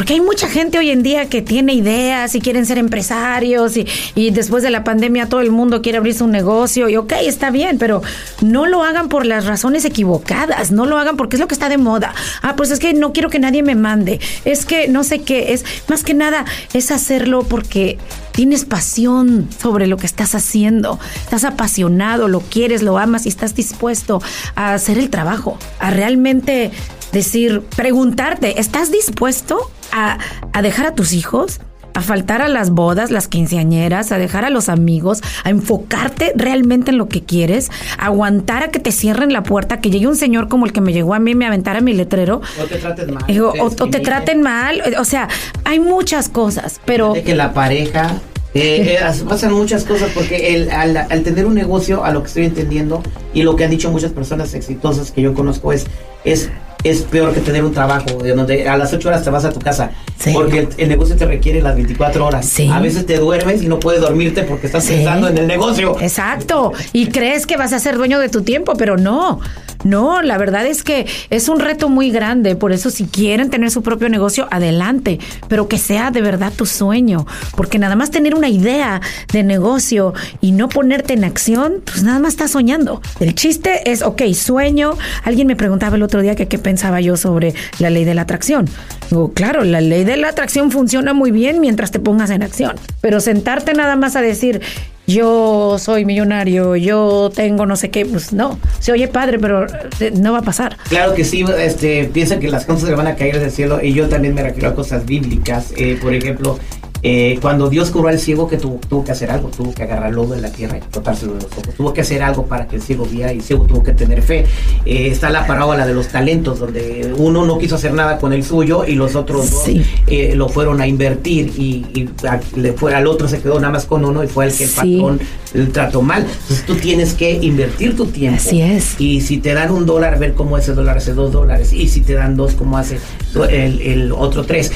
porque 0.00 0.14
hay 0.14 0.22
mucha 0.22 0.48
gente 0.48 0.78
hoy 0.78 0.88
en 0.88 1.02
día 1.02 1.28
que 1.28 1.42
tiene 1.42 1.74
ideas 1.74 2.34
y 2.34 2.40
quieren 2.40 2.64
ser 2.64 2.78
empresarios 2.78 3.76
y, 3.76 4.30
después 4.30 4.62
de 4.62 4.70
la 4.70 4.82
pandemia 4.82 5.28
todo 5.28 5.42
el 5.42 5.50
mundo 5.50 5.82
quiere 5.82 5.98
abrirse 5.98 6.24
un 6.24 6.30
negocio 6.30 6.88
y 6.88 6.96
ok, 6.96 7.12
está 7.26 7.50
bien, 7.50 7.76
pero 7.76 8.00
no 8.40 8.64
lo 8.64 8.82
hagan 8.82 9.10
por 9.10 9.26
las 9.26 9.44
razones 9.44 9.84
equivocadas, 9.84 10.70
no 10.70 10.86
lo 10.86 10.96
hagan 10.96 11.18
porque 11.18 11.36
es 11.36 11.40
lo 11.40 11.48
que 11.48 11.52
está 11.52 11.68
de 11.68 11.76
moda. 11.76 12.14
Ah, 12.40 12.56
pues 12.56 12.70
es 12.70 12.78
que 12.78 12.94
no 12.94 13.12
quiero 13.12 13.28
que 13.28 13.40
nadie 13.40 13.62
me 13.62 13.74
mande, 13.74 14.20
es 14.46 14.64
que 14.64 14.88
no 14.88 15.04
sé 15.04 15.18
qué, 15.18 15.52
es 15.52 15.66
más 15.86 16.02
que 16.02 16.14
nada 16.14 16.46
es 16.72 16.90
hacerlo 16.92 17.42
porque 17.42 17.98
tienes 18.32 18.64
pasión 18.64 19.50
sobre 19.60 19.86
lo 19.86 19.98
que 19.98 20.06
estás 20.06 20.34
haciendo, 20.34 20.98
estás 21.24 21.44
apasionado, 21.44 22.26
lo 22.26 22.40
quieres, 22.40 22.80
lo 22.80 22.96
amas 22.96 23.26
y 23.26 23.28
estás 23.28 23.54
dispuesto 23.54 24.22
a 24.54 24.72
hacer 24.72 24.96
el 24.96 25.10
trabajo, 25.10 25.58
a 25.78 25.90
realmente 25.90 26.70
decir, 27.12 27.60
preguntarte, 27.76 28.60
¿estás 28.60 28.90
dispuesto 28.90 29.70
a, 29.92 30.18
dejar 30.62 30.86
a 30.86 30.94
tus 30.94 31.12
hijos? 31.12 31.60
a 31.92 32.02
faltar 32.02 32.40
a 32.40 32.46
las 32.46 32.70
bodas, 32.70 33.10
las 33.10 33.26
quinceañeras, 33.26 34.12
a 34.12 34.18
dejar 34.18 34.44
a 34.44 34.50
los 34.50 34.68
amigos, 34.68 35.22
a 35.42 35.50
enfocarte 35.50 36.32
realmente 36.36 36.92
en 36.92 36.98
lo 36.98 37.08
que 37.08 37.24
quieres, 37.24 37.68
a 37.98 38.06
aguantar 38.06 38.62
a 38.62 38.68
que 38.68 38.78
te 38.78 38.92
cierren 38.92 39.32
la 39.32 39.42
puerta, 39.42 39.80
que 39.80 39.90
llegue 39.90 40.06
un 40.06 40.14
señor 40.14 40.46
como 40.46 40.66
el 40.66 40.72
que 40.72 40.80
me 40.80 40.92
llegó 40.92 41.14
a 41.14 41.18
mí, 41.18 41.34
me 41.34 41.46
aventara 41.46 41.80
mi 41.80 41.92
letrero. 41.92 42.42
O 42.62 42.64
te 42.66 42.76
traten 42.76 43.12
mal. 43.12 43.24
o, 43.58 43.88
te 43.88 43.98
traten 43.98 44.40
mal. 44.40 44.82
O 45.00 45.04
sea, 45.04 45.26
hay 45.64 45.80
muchas 45.80 46.28
cosas, 46.28 46.80
pero... 46.84 47.12
De 47.12 47.24
que 47.24 47.34
la 47.34 47.52
pareja 47.52 48.20
eh, 48.54 48.98
eh 49.00 49.24
pasan 49.28 49.52
muchas 49.52 49.84
cosas 49.84 50.10
porque 50.12 50.54
el, 50.54 50.70
al, 50.70 50.96
al, 50.96 51.22
tener 51.22 51.46
un 51.46 51.54
negocio, 51.54 52.04
a 52.04 52.10
lo 52.10 52.22
que 52.22 52.28
estoy 52.28 52.44
entendiendo 52.46 53.02
y 53.32 53.42
lo 53.42 53.54
que 53.54 53.64
han 53.64 53.70
dicho 53.70 53.90
muchas 53.90 54.12
personas 54.12 54.54
exitosas 54.54 55.12
que 55.12 55.22
yo 55.22 55.34
conozco 55.34 55.72
es, 55.72 55.86
es 56.24 56.50
es 56.84 57.02
peor 57.02 57.32
que 57.32 57.40
tener 57.40 57.64
un 57.64 57.72
trabajo 57.72 58.22
de 58.22 58.34
donde 58.34 58.68
a 58.68 58.76
las 58.76 58.92
8 58.92 59.08
horas 59.08 59.24
te 59.24 59.30
vas 59.30 59.44
a 59.44 59.52
tu 59.52 59.60
casa. 59.60 59.92
Porque 60.34 60.68
el, 60.76 60.88
negocio 60.88 61.16
te 61.16 61.24
requiere 61.24 61.62
las 61.62 61.74
24 61.76 62.26
horas. 62.26 62.54
A 62.70 62.80
veces 62.80 63.06
te 63.06 63.16
duermes 63.16 63.62
y 63.62 63.68
no 63.68 63.80
puedes 63.80 64.02
dormirte 64.02 64.42
porque 64.42 64.66
estás 64.66 64.86
pensando 64.86 65.28
en 65.28 65.38
el 65.38 65.46
negocio. 65.46 65.96
Exacto. 66.00 66.72
Y 66.92 67.06
crees 67.06 67.46
que 67.46 67.56
vas 67.56 67.72
a 67.72 67.78
ser 67.78 67.96
dueño 67.96 68.18
de 68.18 68.28
tu 68.28 68.42
tiempo, 68.42 68.74
pero 68.76 68.96
no. 68.96 69.40
No, 69.82 70.20
la 70.20 70.36
verdad 70.36 70.66
es 70.66 70.82
que 70.82 71.06
es 71.30 71.48
un 71.48 71.58
reto 71.58 71.88
muy 71.88 72.10
grande. 72.10 72.54
Por 72.54 72.72
eso, 72.72 72.90
si 72.90 73.04
quieren 73.04 73.48
tener 73.48 73.70
su 73.70 73.82
propio 73.82 74.08
negocio, 74.10 74.46
adelante. 74.50 75.18
Pero 75.48 75.68
que 75.68 75.78
sea 75.78 76.10
de 76.10 76.20
verdad 76.20 76.52
tu 76.54 76.66
sueño. 76.66 77.26
Porque 77.56 77.78
nada 77.78 77.96
más 77.96 78.10
tener 78.10 78.34
una 78.34 78.48
idea 78.48 79.00
de 79.32 79.42
negocio 79.42 80.12
y 80.42 80.52
no 80.52 80.68
ponerte 80.68 81.14
en 81.14 81.24
acción, 81.24 81.76
pues 81.84 82.02
nada 82.02 82.18
más 82.18 82.34
estás 82.34 82.50
soñando. 82.50 83.00
El 83.20 83.34
chiste 83.34 83.90
es, 83.90 84.02
ok, 84.02 84.22
sueño. 84.34 84.98
Alguien 85.24 85.46
me 85.46 85.56
preguntaba 85.56 85.96
el 85.96 86.02
otro 86.02 86.20
día 86.20 86.36
que 86.36 86.46
qué 86.46 86.58
pensaba 86.70 87.00
yo 87.00 87.16
sobre 87.16 87.52
la 87.80 87.90
ley 87.90 88.04
de 88.04 88.14
la 88.14 88.22
atracción. 88.22 88.68
Digo, 89.10 89.32
claro, 89.32 89.64
la 89.64 89.80
ley 89.80 90.04
de 90.04 90.16
la 90.16 90.28
atracción 90.28 90.70
funciona 90.70 91.12
muy 91.12 91.32
bien 91.32 91.60
mientras 91.60 91.90
te 91.90 91.98
pongas 91.98 92.30
en 92.30 92.44
acción, 92.44 92.76
pero 93.00 93.18
sentarte 93.18 93.74
nada 93.74 93.96
más 93.96 94.14
a 94.14 94.20
decir, 94.20 94.60
yo 95.04 95.76
soy 95.80 96.04
millonario, 96.04 96.76
yo 96.76 97.32
tengo 97.34 97.66
no 97.66 97.74
sé 97.74 97.90
qué, 97.90 98.06
pues 98.06 98.32
no, 98.32 98.56
se 98.78 98.92
oye 98.92 99.08
padre, 99.08 99.40
pero 99.40 99.66
eh, 99.98 100.12
no 100.16 100.30
va 100.32 100.38
a 100.38 100.42
pasar. 100.42 100.76
Claro 100.88 101.12
que 101.14 101.24
sí, 101.24 101.44
este, 101.58 102.04
piensan 102.04 102.38
que 102.38 102.48
las 102.48 102.66
cosas 102.66 102.88
le 102.88 102.94
van 102.94 103.08
a 103.08 103.16
caer 103.16 103.40
del 103.40 103.50
cielo 103.50 103.80
y 103.82 103.92
yo 103.92 104.08
también 104.08 104.34
me 104.34 104.44
refiero 104.44 104.68
a 104.68 104.74
cosas 104.76 105.04
bíblicas, 105.04 105.72
eh, 105.76 105.98
por 106.00 106.14
ejemplo, 106.14 106.60
eh, 107.02 107.38
cuando 107.40 107.70
Dios 107.70 107.90
curó 107.90 108.08
al 108.08 108.18
ciego, 108.18 108.48
que 108.48 108.56
tuvo, 108.56 108.78
tuvo, 108.88 109.04
que 109.04 109.12
hacer 109.12 109.30
algo, 109.30 109.48
tuvo 109.48 109.72
que 109.72 109.82
agarrar 109.82 110.12
lodo 110.12 110.34
de 110.34 110.40
la 110.40 110.50
tierra 110.50 110.78
y 110.78 110.80
botárselo 110.94 111.34
de 111.34 111.42
los 111.42 111.52
ojos, 111.52 111.74
tuvo 111.74 111.94
que 111.94 112.02
hacer 112.02 112.22
algo 112.22 112.46
para 112.46 112.68
que 112.68 112.76
el 112.76 112.82
ciego 112.82 113.06
viera 113.06 113.32
y 113.32 113.36
el 113.36 113.42
ciego 113.42 113.64
tuvo 113.64 113.82
que 113.82 113.92
tener 113.92 114.22
fe. 114.22 114.44
Eh, 114.84 115.08
está 115.08 115.30
la 115.30 115.46
parábola 115.46 115.86
de 115.86 115.94
los 115.94 116.08
talentos, 116.08 116.58
donde 116.58 117.12
uno 117.16 117.46
no 117.46 117.58
quiso 117.58 117.76
hacer 117.76 117.94
nada 117.94 118.18
con 118.18 118.32
el 118.32 118.44
suyo 118.44 118.84
y 118.86 118.94
los 118.94 119.16
otros 119.16 119.50
dos 119.50 119.64
eh, 120.06 120.34
lo 120.34 120.48
fueron 120.48 120.80
a 120.80 120.86
invertir 120.86 121.52
y, 121.56 122.08
le 122.56 122.72
fue, 122.72 122.94
al 122.94 123.06
otro 123.06 123.28
se 123.28 123.40
quedó 123.40 123.58
nada 123.60 123.72
más 123.72 123.86
con 123.86 124.04
uno 124.04 124.22
y 124.22 124.26
fue 124.26 124.46
el 124.46 124.52
que 124.52 124.64
el 124.64 124.70
patrón 124.70 125.20
el 125.54 125.72
trató 125.72 126.02
mal. 126.02 126.22
Entonces 126.22 126.66
tú 126.66 126.76
tienes 126.76 127.14
que 127.14 127.32
invertir 127.32 127.96
tu 127.96 128.06
tiempo. 128.06 128.40
Así 128.40 128.60
es. 128.60 129.00
Y 129.00 129.20
si 129.20 129.38
te 129.38 129.54
dan 129.54 129.70
un 129.70 129.86
dólar, 129.86 130.18
ver 130.18 130.34
cómo 130.34 130.58
ese 130.58 130.74
dólar 130.74 130.98
hace 130.98 131.12
dos 131.14 131.32
dólares. 131.32 131.72
Y 131.72 131.88
si 131.88 132.00
te 132.00 132.14
dan 132.14 132.36
dos, 132.36 132.54
cómo 132.54 132.78
hace 132.78 132.98
el, 133.34 133.80
el 133.80 134.12
otro 134.12 134.44
tres. 134.44 134.72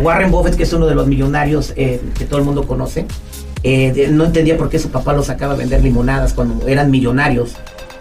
Warren 0.00 0.30
Buffett, 0.30 0.56
que 0.56 0.62
es 0.64 0.72
uno 0.72 0.86
de 0.86 0.94
los 0.94 1.06
millonarios 1.06 1.72
eh, 1.76 2.00
que 2.18 2.24
todo 2.24 2.38
el 2.38 2.44
mundo 2.44 2.66
conoce, 2.66 3.06
eh, 3.62 4.08
no 4.10 4.24
entendía 4.24 4.56
por 4.56 4.68
qué 4.68 4.78
su 4.78 4.90
papá 4.90 5.12
lo 5.12 5.22
sacaba 5.22 5.54
a 5.54 5.56
vender 5.56 5.82
limonadas 5.82 6.34
cuando 6.34 6.66
eran 6.68 6.90
millonarios. 6.90 7.52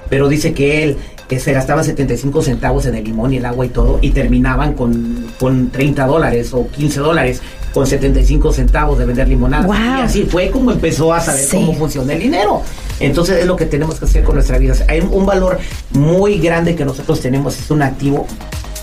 Pero 0.09 0.27
dice 0.27 0.53
que 0.53 0.83
él 0.83 0.97
se 1.39 1.51
gastaban 1.51 1.83
75 1.83 2.43
centavos 2.43 2.85
en 2.85 2.93
el 2.93 3.03
limón 3.05 3.33
y 3.33 3.37
el 3.37 3.45
agua 3.45 3.65
y 3.65 3.69
todo, 3.69 3.97
y 4.01 4.11
terminaban 4.11 4.73
con, 4.73 5.25
con 5.39 5.71
30 5.71 6.05
dólares 6.05 6.53
o 6.53 6.67
15 6.67 6.99
dólares 6.99 7.41
con 7.73 7.87
75 7.87 8.53
centavos 8.53 8.99
de 8.99 9.05
vender 9.05 9.27
limonada. 9.27 9.65
Wow. 9.65 9.75
Y 9.75 10.01
así 10.01 10.23
fue 10.29 10.51
como 10.51 10.71
empezó 10.71 11.11
a 11.11 11.19
saber 11.21 11.41
Sí. 11.43 11.55
cómo 11.57 11.73
funciona 11.73 12.13
el 12.13 12.19
dinero. 12.19 12.61
Entonces 12.99 13.39
es 13.39 13.47
lo 13.47 13.55
que 13.55 13.65
tenemos 13.65 13.97
que 13.97 14.05
hacer 14.05 14.23
con 14.23 14.35
nuestra 14.35 14.59
vida. 14.59 14.75
Hay 14.87 14.99
un 14.99 15.25
valor 15.25 15.57
muy 15.91 16.37
grande 16.37 16.75
que 16.75 16.85
nosotros 16.85 17.19
tenemos, 17.19 17.59
es 17.59 17.71
un 17.71 17.81
activo 17.81 18.27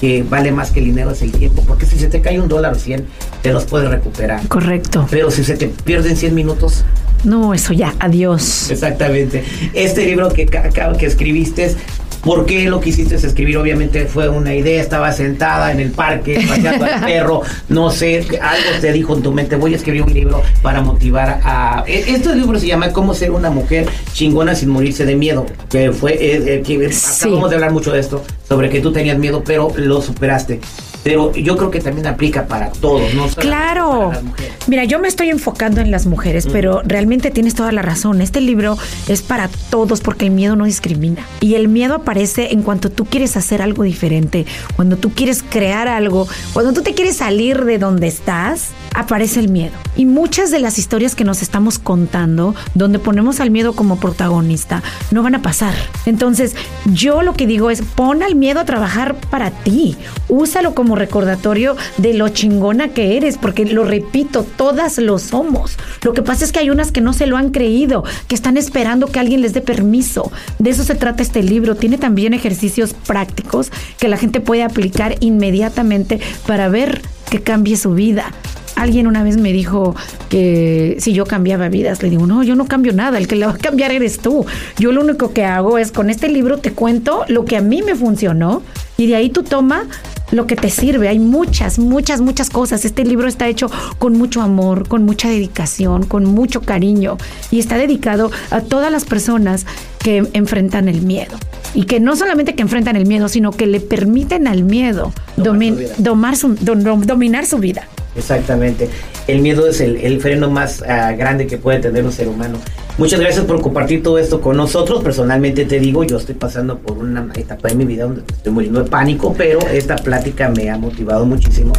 que 0.00 0.22
vale 0.22 0.50
más 0.50 0.70
que 0.70 0.80
el 0.80 0.86
dinero, 0.86 1.10
es 1.10 1.22
el 1.22 1.30
tiempo, 1.32 1.62
porque 1.66 1.84
si 1.86 1.98
se 1.98 2.08
te 2.08 2.20
cae 2.20 2.40
un 2.40 2.48
dólar 2.48 2.72
o 2.72 2.78
100, 2.78 3.04
te 3.42 3.52
los 3.52 3.64
puedes 3.64 3.88
recuperar. 3.90 4.46
Correcto. 4.48 5.06
Pero 5.10 5.30
si 5.30 5.44
se 5.44 5.56
te 5.56 5.68
pierden 5.68 6.16
100 6.16 6.34
minutos, 6.34 6.84
No, 7.22 7.52
eso 7.52 7.74
ya, 7.74 7.94
adiós. 7.98 8.70
Exactamente. 8.70 9.44
Este 9.74 10.06
libro 10.06 10.32
que, 10.32 10.46
que 10.46 11.06
escribiste, 11.06 11.76
¿por 12.22 12.46
qué 12.46 12.68
lo 12.68 12.80
quisiste 12.80 13.14
escribir? 13.16 13.56
Obviamente 13.58 14.06
fue 14.06 14.28
una 14.28 14.54
idea, 14.54 14.80
estaba 14.80 15.12
sentada 15.12 15.72
en 15.72 15.80
el 15.80 15.90
parque, 15.90 16.44
paseando 16.48 16.84
al 16.84 17.00
perro, 17.04 17.42
no 17.68 17.90
sé, 17.90 18.18
algo 18.42 18.80
te 18.80 18.92
dijo 18.92 19.14
en 19.16 19.22
tu 19.22 19.32
mente, 19.32 19.56
voy 19.56 19.72
a 19.72 19.76
escribir 19.76 20.02
un 20.02 20.12
libro 20.12 20.42
para 20.62 20.80
motivar 20.80 21.40
a... 21.44 21.84
e- 21.86 22.04
Este 22.14 22.34
libro 22.34 22.58
se 22.58 22.66
llama 22.66 22.92
Cómo 22.92 23.14
ser 23.14 23.30
una 23.30 23.50
mujer 23.50 23.86
chingona 24.12 24.54
sin 24.54 24.68
morirse 24.70 25.04
de 25.06 25.16
miedo, 25.16 25.46
que 25.70 25.92
fue, 25.92 26.12
eh, 26.14 26.54
eh, 26.56 26.62
que 26.66 26.92
Sí. 26.92 27.24
acabamos 27.26 27.50
de 27.50 27.56
hablar 27.56 27.72
mucho 27.72 27.92
de 27.92 28.00
esto, 28.00 28.24
sobre 28.48 28.68
que 28.70 28.80
tú 28.80 28.92
tenías 28.92 29.18
miedo, 29.18 29.42
pero 29.44 29.72
lo 29.76 30.00
superaste. 30.02 30.60
Pero 31.02 31.32
yo 31.32 31.56
creo 31.56 31.70
que 31.70 31.80
también 31.80 32.06
aplica 32.06 32.46
para 32.46 32.70
todos, 32.70 33.14
¿no? 33.14 33.26
Claro. 33.28 33.90
para 33.90 34.14
las 34.14 34.22
mujeres. 34.22 34.52
Mira, 34.66 34.84
yo 34.84 34.98
me 34.98 35.08
estoy 35.08 35.30
enfocando 35.30 35.80
en 35.80 35.90
las 35.90 36.06
mujeres, 36.06 36.46
pero 36.50 36.82
realmente 36.84 37.30
tienes 37.30 37.54
toda 37.54 37.72
la 37.72 37.82
razón. 37.82 38.20
Este 38.20 38.40
libro 38.40 38.76
es 39.08 39.22
para 39.22 39.48
todos 39.70 40.00
porque 40.00 40.26
el 40.26 40.30
miedo 40.30 40.56
no 40.56 40.64
discrimina. 40.64 41.26
Y 41.40 41.54
el 41.54 41.68
miedo 41.68 41.94
aparece 41.94 42.52
en 42.52 42.62
cuanto 42.62 42.90
tú 42.90 43.06
quieres 43.06 43.36
hacer 43.36 43.62
algo 43.62 43.82
diferente, 43.82 44.46
cuando 44.76 44.96
tú 44.96 45.10
quieres 45.10 45.42
crear 45.42 45.88
algo, 45.88 46.28
cuando 46.52 46.72
tú 46.72 46.82
te 46.82 46.94
quieres 46.94 47.16
salir 47.16 47.64
de 47.64 47.78
donde 47.78 48.06
estás, 48.06 48.68
aparece 48.94 49.40
el 49.40 49.48
miedo. 49.48 49.72
Y 49.96 50.06
muchas 50.06 50.50
de 50.50 50.60
las 50.60 50.78
historias 50.78 51.14
que 51.14 51.24
nos 51.24 51.42
estamos 51.42 51.78
contando, 51.78 52.54
donde 52.74 52.98
ponemos 52.98 53.40
al 53.40 53.50
miedo 53.50 53.74
como 53.74 53.98
protagonista, 53.98 54.82
no 55.10 55.22
van 55.22 55.34
a 55.34 55.42
pasar. 55.42 55.74
Entonces, 56.06 56.54
yo 56.86 57.22
lo 57.22 57.34
que 57.34 57.46
digo 57.46 57.70
es, 57.70 57.82
pon 57.82 58.22
al 58.22 58.34
miedo 58.34 58.60
a 58.60 58.64
trabajar 58.64 59.16
para 59.30 59.50
ti. 59.50 59.96
Úsalo 60.28 60.74
como 60.74 60.96
recordatorio 60.96 61.76
de 61.98 62.14
lo 62.14 62.28
chingona 62.28 62.88
que 62.88 63.16
eres, 63.16 63.38
porque 63.38 63.64
lo 63.64 63.84
repito, 63.84 64.44
todas 64.44 64.98
lo 64.98 65.18
somos. 65.18 65.76
Lo 66.02 66.12
que 66.12 66.22
pasa 66.22 66.44
es 66.44 66.52
que 66.52 66.60
hay 66.60 66.70
unas 66.70 66.92
que 66.92 67.00
no 67.00 67.12
se 67.12 67.26
lo 67.26 67.36
han 67.36 67.50
creído, 67.50 68.04
que 68.28 68.34
están 68.34 68.56
esperando 68.56 69.06
que 69.06 69.20
alguien 69.20 69.42
les 69.42 69.52
dé 69.52 69.60
permiso. 69.60 70.32
De 70.58 70.70
eso 70.70 70.84
se 70.84 70.94
trata 70.94 71.22
este 71.22 71.42
libro. 71.42 71.74
Tiene 71.74 71.98
también 71.98 72.34
ejercicios 72.34 72.94
prácticos 72.94 73.70
que 73.98 74.08
la 74.08 74.16
gente 74.16 74.40
puede 74.40 74.62
aplicar 74.62 75.16
inmediatamente 75.20 76.20
para 76.46 76.68
ver 76.68 77.02
que 77.30 77.42
cambie 77.42 77.76
su 77.76 77.94
vida. 77.94 78.32
Alguien 78.80 79.06
una 79.06 79.22
vez 79.22 79.36
me 79.36 79.52
dijo 79.52 79.94
que 80.30 80.96
si 81.00 81.12
yo 81.12 81.26
cambiaba 81.26 81.68
vidas, 81.68 82.02
le 82.02 82.08
digo, 82.08 82.26
no, 82.26 82.42
yo 82.42 82.54
no 82.56 82.64
cambio 82.66 82.92
nada, 82.94 83.18
el 83.18 83.28
que 83.28 83.36
le 83.36 83.44
va 83.46 83.52
a 83.52 83.58
cambiar 83.58 83.92
eres 83.92 84.18
tú. 84.18 84.46
Yo 84.78 84.90
lo 84.92 85.02
único 85.02 85.32
que 85.34 85.44
hago 85.44 85.76
es 85.76 85.92
con 85.92 86.08
este 86.08 86.28
libro 86.28 86.58
te 86.58 86.72
cuento 86.72 87.24
lo 87.28 87.44
que 87.44 87.56
a 87.58 87.60
mí 87.60 87.82
me 87.82 87.94
funcionó 87.94 88.62
y 88.96 89.06
de 89.06 89.16
ahí 89.16 89.28
tú 89.28 89.42
toma 89.42 89.84
lo 90.30 90.46
que 90.46 90.56
te 90.56 90.70
sirve. 90.70 91.08
Hay 91.08 91.18
muchas, 91.18 91.78
muchas, 91.78 92.20
muchas 92.22 92.48
cosas. 92.48 92.84
Este 92.86 93.04
libro 93.04 93.28
está 93.28 93.48
hecho 93.48 93.70
con 93.98 94.16
mucho 94.16 94.40
amor, 94.40 94.88
con 94.88 95.04
mucha 95.04 95.28
dedicación, 95.28 96.06
con 96.06 96.24
mucho 96.24 96.62
cariño 96.62 97.18
y 97.50 97.58
está 97.60 97.76
dedicado 97.76 98.30
a 98.50 98.62
todas 98.62 98.90
las 98.90 99.04
personas 99.04 99.66
que 100.02 100.26
enfrentan 100.32 100.88
el 100.88 101.02
miedo. 101.02 101.36
Y 101.74 101.84
que 101.84 102.00
no 102.00 102.16
solamente 102.16 102.54
que 102.54 102.62
enfrentan 102.62 102.96
el 102.96 103.04
miedo, 103.06 103.28
sino 103.28 103.50
que 103.52 103.66
le 103.66 103.80
permiten 103.80 104.46
al 104.48 104.64
miedo 104.64 105.12
Domar 105.36 105.54
domin- 105.60 105.70
su 105.74 105.76
vida. 105.78 105.94
domar 105.98 106.36
su- 106.36 106.56
dom- 106.56 106.82
dom- 106.82 107.04
dominar 107.04 107.44
su 107.46 107.58
vida. 107.58 107.86
Exactamente. 108.16 108.88
El 109.26 109.40
miedo 109.40 109.68
es 109.68 109.80
el, 109.80 110.20
freno 110.20 110.50
más 110.50 110.82
ah, 110.82 111.12
grande 111.12 111.46
que 111.46 111.58
puede 111.58 111.78
tener 111.78 112.04
un 112.04 112.12
ser 112.12 112.28
humano. 112.28 112.58
Muchas 112.98 113.20
gracias 113.20 113.44
por 113.46 113.62
compartir 113.62 114.02
todo 114.02 114.18
esto 114.18 114.40
con 114.40 114.56
nosotros. 114.56 115.02
Personalmente 115.02 115.64
te 115.64 115.78
digo, 115.78 116.04
yo 116.04 116.18
estoy 116.18 116.34
pasando 116.34 116.78
por 116.78 116.98
una 116.98 117.28
etapa 117.34 117.68
de 117.68 117.74
mi 117.76 117.84
vida 117.84 118.04
donde 118.04 118.22
estoy 118.28 118.52
muriendo 118.52 118.82
de 118.82 118.90
pánico, 118.90 119.34
pero 119.38 119.60
esta 119.72 119.96
plática 119.96 120.48
me 120.48 120.68
ha 120.70 120.76
motivado 120.76 121.24
muchísimo 121.24 121.72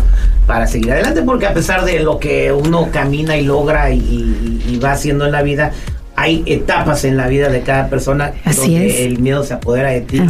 para 0.48 0.65
seguir 0.67 0.91
adelante, 0.91 1.22
porque 1.22 1.46
a 1.46 1.54
pesar 1.54 1.86
de 1.86 2.00
lo 2.00 2.17
que 2.17 2.52
uno 2.52 2.89
camina 2.91 3.38
y 3.38 3.44
logra 3.44 3.91
y 3.91 4.80
va 4.84 4.94
haciendo 4.94 5.26
en 5.26 5.34
la 5.34 5.44
vida, 5.44 5.72
hay 6.22 6.44
etapas 6.46 7.04
en 7.04 7.18
la 7.18 7.28
vida 7.28 7.50
de 7.50 7.62
cada 7.62 7.90
persona 7.90 8.34
Así 8.46 8.60
donde 8.74 8.88
es. 8.88 9.00
el 9.02 9.20
miedo 9.20 9.44
se 9.44 9.54
apodera 9.56 9.90
de 9.90 10.02
ti. 10.02 10.22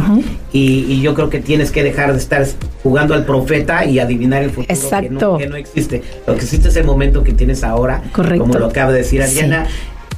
Y, 0.52 0.86
y 0.88 1.00
yo 1.02 1.14
creo 1.14 1.28
que 1.30 1.40
tienes 1.40 1.70
que 1.70 1.82
dejar 1.82 2.12
de 2.12 2.18
estar 2.18 2.46
jugando 2.82 3.14
al 3.14 3.24
profeta 3.24 3.84
y 3.84 3.98
adivinar 3.98 4.42
el 4.42 4.50
futuro 4.50 4.66
que 4.68 4.72
Exacto. 4.74 5.32
no, 5.32 5.38
que 5.38 5.46
no 5.46 5.56
existe. 5.56 6.02
Lo 6.26 6.34
que 6.34 6.40
existe 6.40 6.68
es 6.68 6.76
el 6.76 6.84
momento 6.84 7.22
que 7.22 7.32
tienes 7.32 7.62
ahora, 7.62 8.02
Correcto. 8.12 8.44
como 8.44 8.58
lo 8.58 8.66
acaba 8.66 8.92
de 8.92 8.98
decir 8.98 9.22
Sí. 9.22 9.38
Adriana, 9.38 9.66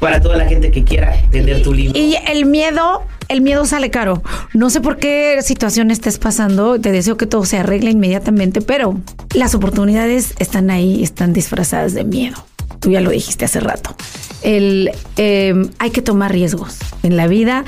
para 0.01 0.21
toda 0.21 0.37
la 0.37 0.47
gente 0.47 0.71
que 0.71 0.85
quiera 0.85 1.15
tener 1.31 1.63
tu 1.63 1.73
libro. 1.73 1.99
Y 1.99 2.17
el 2.31 2.47
miedo, 2.47 3.03
el 3.29 3.41
miedo 3.41 3.65
sale 3.65 3.91
caro. 3.91 4.23
No 4.53 4.69
sé 4.71 4.81
por 4.81 4.97
qué 4.99 5.39
situación 5.43 5.91
estés 5.91 6.19
pasando. 6.19 6.81
Te 6.81 6.93
deseo 6.93 7.17
que 7.17 7.27
todo 7.27 7.45
se 7.45 7.59
arregle 7.59 7.91
inmediatamente, 7.91 8.61
pero 8.61 8.99
las 9.35 9.55
oportunidades 9.55 10.35
están 10.39 10.71
ahí, 10.71 11.03
están 11.03 11.33
disfrazadas 11.33 11.95
de 11.95 12.05
miedo. 12.05 12.37
Tú 12.85 12.91
ya 12.91 13.01
lo 13.01 13.09
dijiste 13.09 13.47
hace 13.47 13.61
rato. 13.61 13.97
El, 14.43 14.91
eh, 15.17 15.55
hay 15.79 15.91
que 15.91 16.03
tomar 16.03 16.31
riesgos 16.33 16.77
en 17.03 17.17
la 17.17 17.29
vida. 17.29 17.65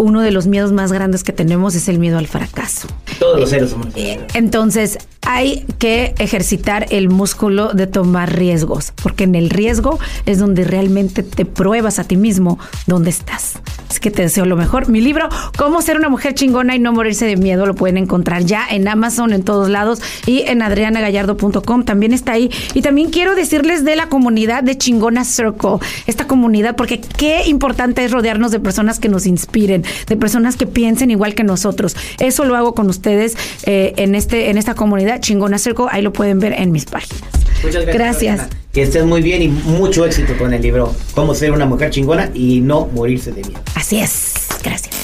Uno 0.00 0.22
de 0.22 0.30
los 0.30 0.46
miedos 0.46 0.72
más 0.72 0.92
grandes 0.92 1.24
que 1.24 1.32
tenemos 1.32 1.74
es 1.74 1.86
el 1.88 1.98
miedo 1.98 2.16
al 2.16 2.26
fracaso. 2.26 2.88
Todos 3.18 3.38
los 3.38 3.50
seres 3.50 3.72
humanos. 3.74 3.94
Entonces, 4.32 4.98
hay 5.26 5.66
que 5.78 6.14
ejercitar 6.18 6.86
el 6.90 7.10
músculo 7.10 7.74
de 7.74 7.86
tomar 7.86 8.34
riesgos, 8.34 8.92
porque 9.02 9.24
en 9.24 9.34
el 9.34 9.50
riesgo 9.50 9.98
es 10.24 10.38
donde 10.38 10.64
realmente 10.64 11.22
te 11.22 11.44
pruebas 11.44 11.98
a 11.98 12.04
ti 12.04 12.16
mismo 12.16 12.58
dónde 12.86 13.10
estás. 13.10 13.58
Así 13.90 14.00
que 14.00 14.10
te 14.10 14.22
deseo 14.22 14.46
lo 14.46 14.56
mejor. 14.56 14.88
Mi 14.88 15.00
libro, 15.00 15.28
Cómo 15.56 15.82
ser 15.82 15.96
una 15.96 16.08
mujer 16.08 16.34
chingona 16.34 16.74
y 16.74 16.78
no 16.78 16.92
morirse 16.92 17.26
de 17.26 17.36
miedo, 17.36 17.66
lo 17.66 17.74
pueden 17.74 17.96
encontrar 17.96 18.44
ya 18.44 18.66
en 18.70 18.88
Amazon, 18.88 19.32
en 19.32 19.42
todos 19.42 19.68
lados 19.68 20.00
y 20.26 20.42
en 20.42 20.62
adrianagallardo.com. 20.62 21.84
También 21.84 22.12
está 22.12 22.32
ahí. 22.32 22.50
Y 22.74 22.82
también 22.82 23.10
quiero 23.10 23.34
decirles 23.34 23.84
de 23.84 23.96
la 23.96 24.08
comunidad 24.08 24.62
de 24.62 24.78
Chingona 24.78 25.24
Circle, 25.24 25.78
esta 26.06 26.26
comunidad, 26.26 26.76
porque 26.76 27.00
qué 27.00 27.46
importante 27.46 28.04
es 28.04 28.10
rodearnos 28.10 28.52
de 28.52 28.60
personas 28.60 28.98
que 29.00 29.08
nos 29.08 29.26
inspiren, 29.26 29.84
de 30.06 30.16
personas 30.16 30.56
que 30.56 30.66
piensen 30.66 31.10
igual 31.10 31.34
que 31.34 31.44
nosotros. 31.44 31.96
Eso 32.18 32.44
lo 32.44 32.56
hago 32.56 32.74
con 32.74 32.88
ustedes 32.88 33.36
eh, 33.64 33.94
en, 33.96 34.14
este, 34.14 34.50
en 34.50 34.58
esta 34.58 34.74
comunidad, 34.74 35.20
Chingona 35.20 35.58
Circle. 35.58 35.86
Ahí 35.90 36.02
lo 36.02 36.12
pueden 36.12 36.38
ver 36.38 36.52
en 36.54 36.72
mis 36.72 36.84
páginas. 36.84 37.22
Muchas 37.62 37.84
gracias. 37.84 38.36
Gracias. 38.36 38.48
Que 38.72 38.82
estés 38.82 39.04
muy 39.04 39.20
bien 39.20 39.42
y 39.42 39.48
mucho 39.48 40.06
éxito 40.06 40.36
con 40.38 40.54
el 40.54 40.62
libro 40.62 40.94
Cómo 41.14 41.34
ser 41.34 41.50
una 41.52 41.66
mujer 41.66 41.90
chingona 41.90 42.30
y 42.34 42.60
no 42.60 42.86
morirse 42.86 43.32
de 43.32 43.42
miedo. 43.42 43.60
Así 43.74 43.98
es. 43.98 44.34
Gracias. 44.62 44.94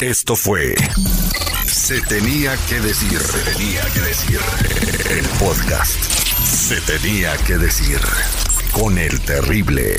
Esto 0.00 0.36
fue 0.36 0.76
Se 1.66 2.00
tenía 2.02 2.54
que 2.68 2.80
decir. 2.80 3.18
Se 3.18 3.38
tenía 3.52 3.82
que 3.92 4.00
decir. 4.00 4.38
El 5.10 5.24
podcast. 5.40 5.96
Se 6.44 6.80
tenía 6.82 7.36
que 7.38 7.58
decir. 7.58 7.98
Con 8.72 8.98
el 8.98 9.20
terrible. 9.20 9.98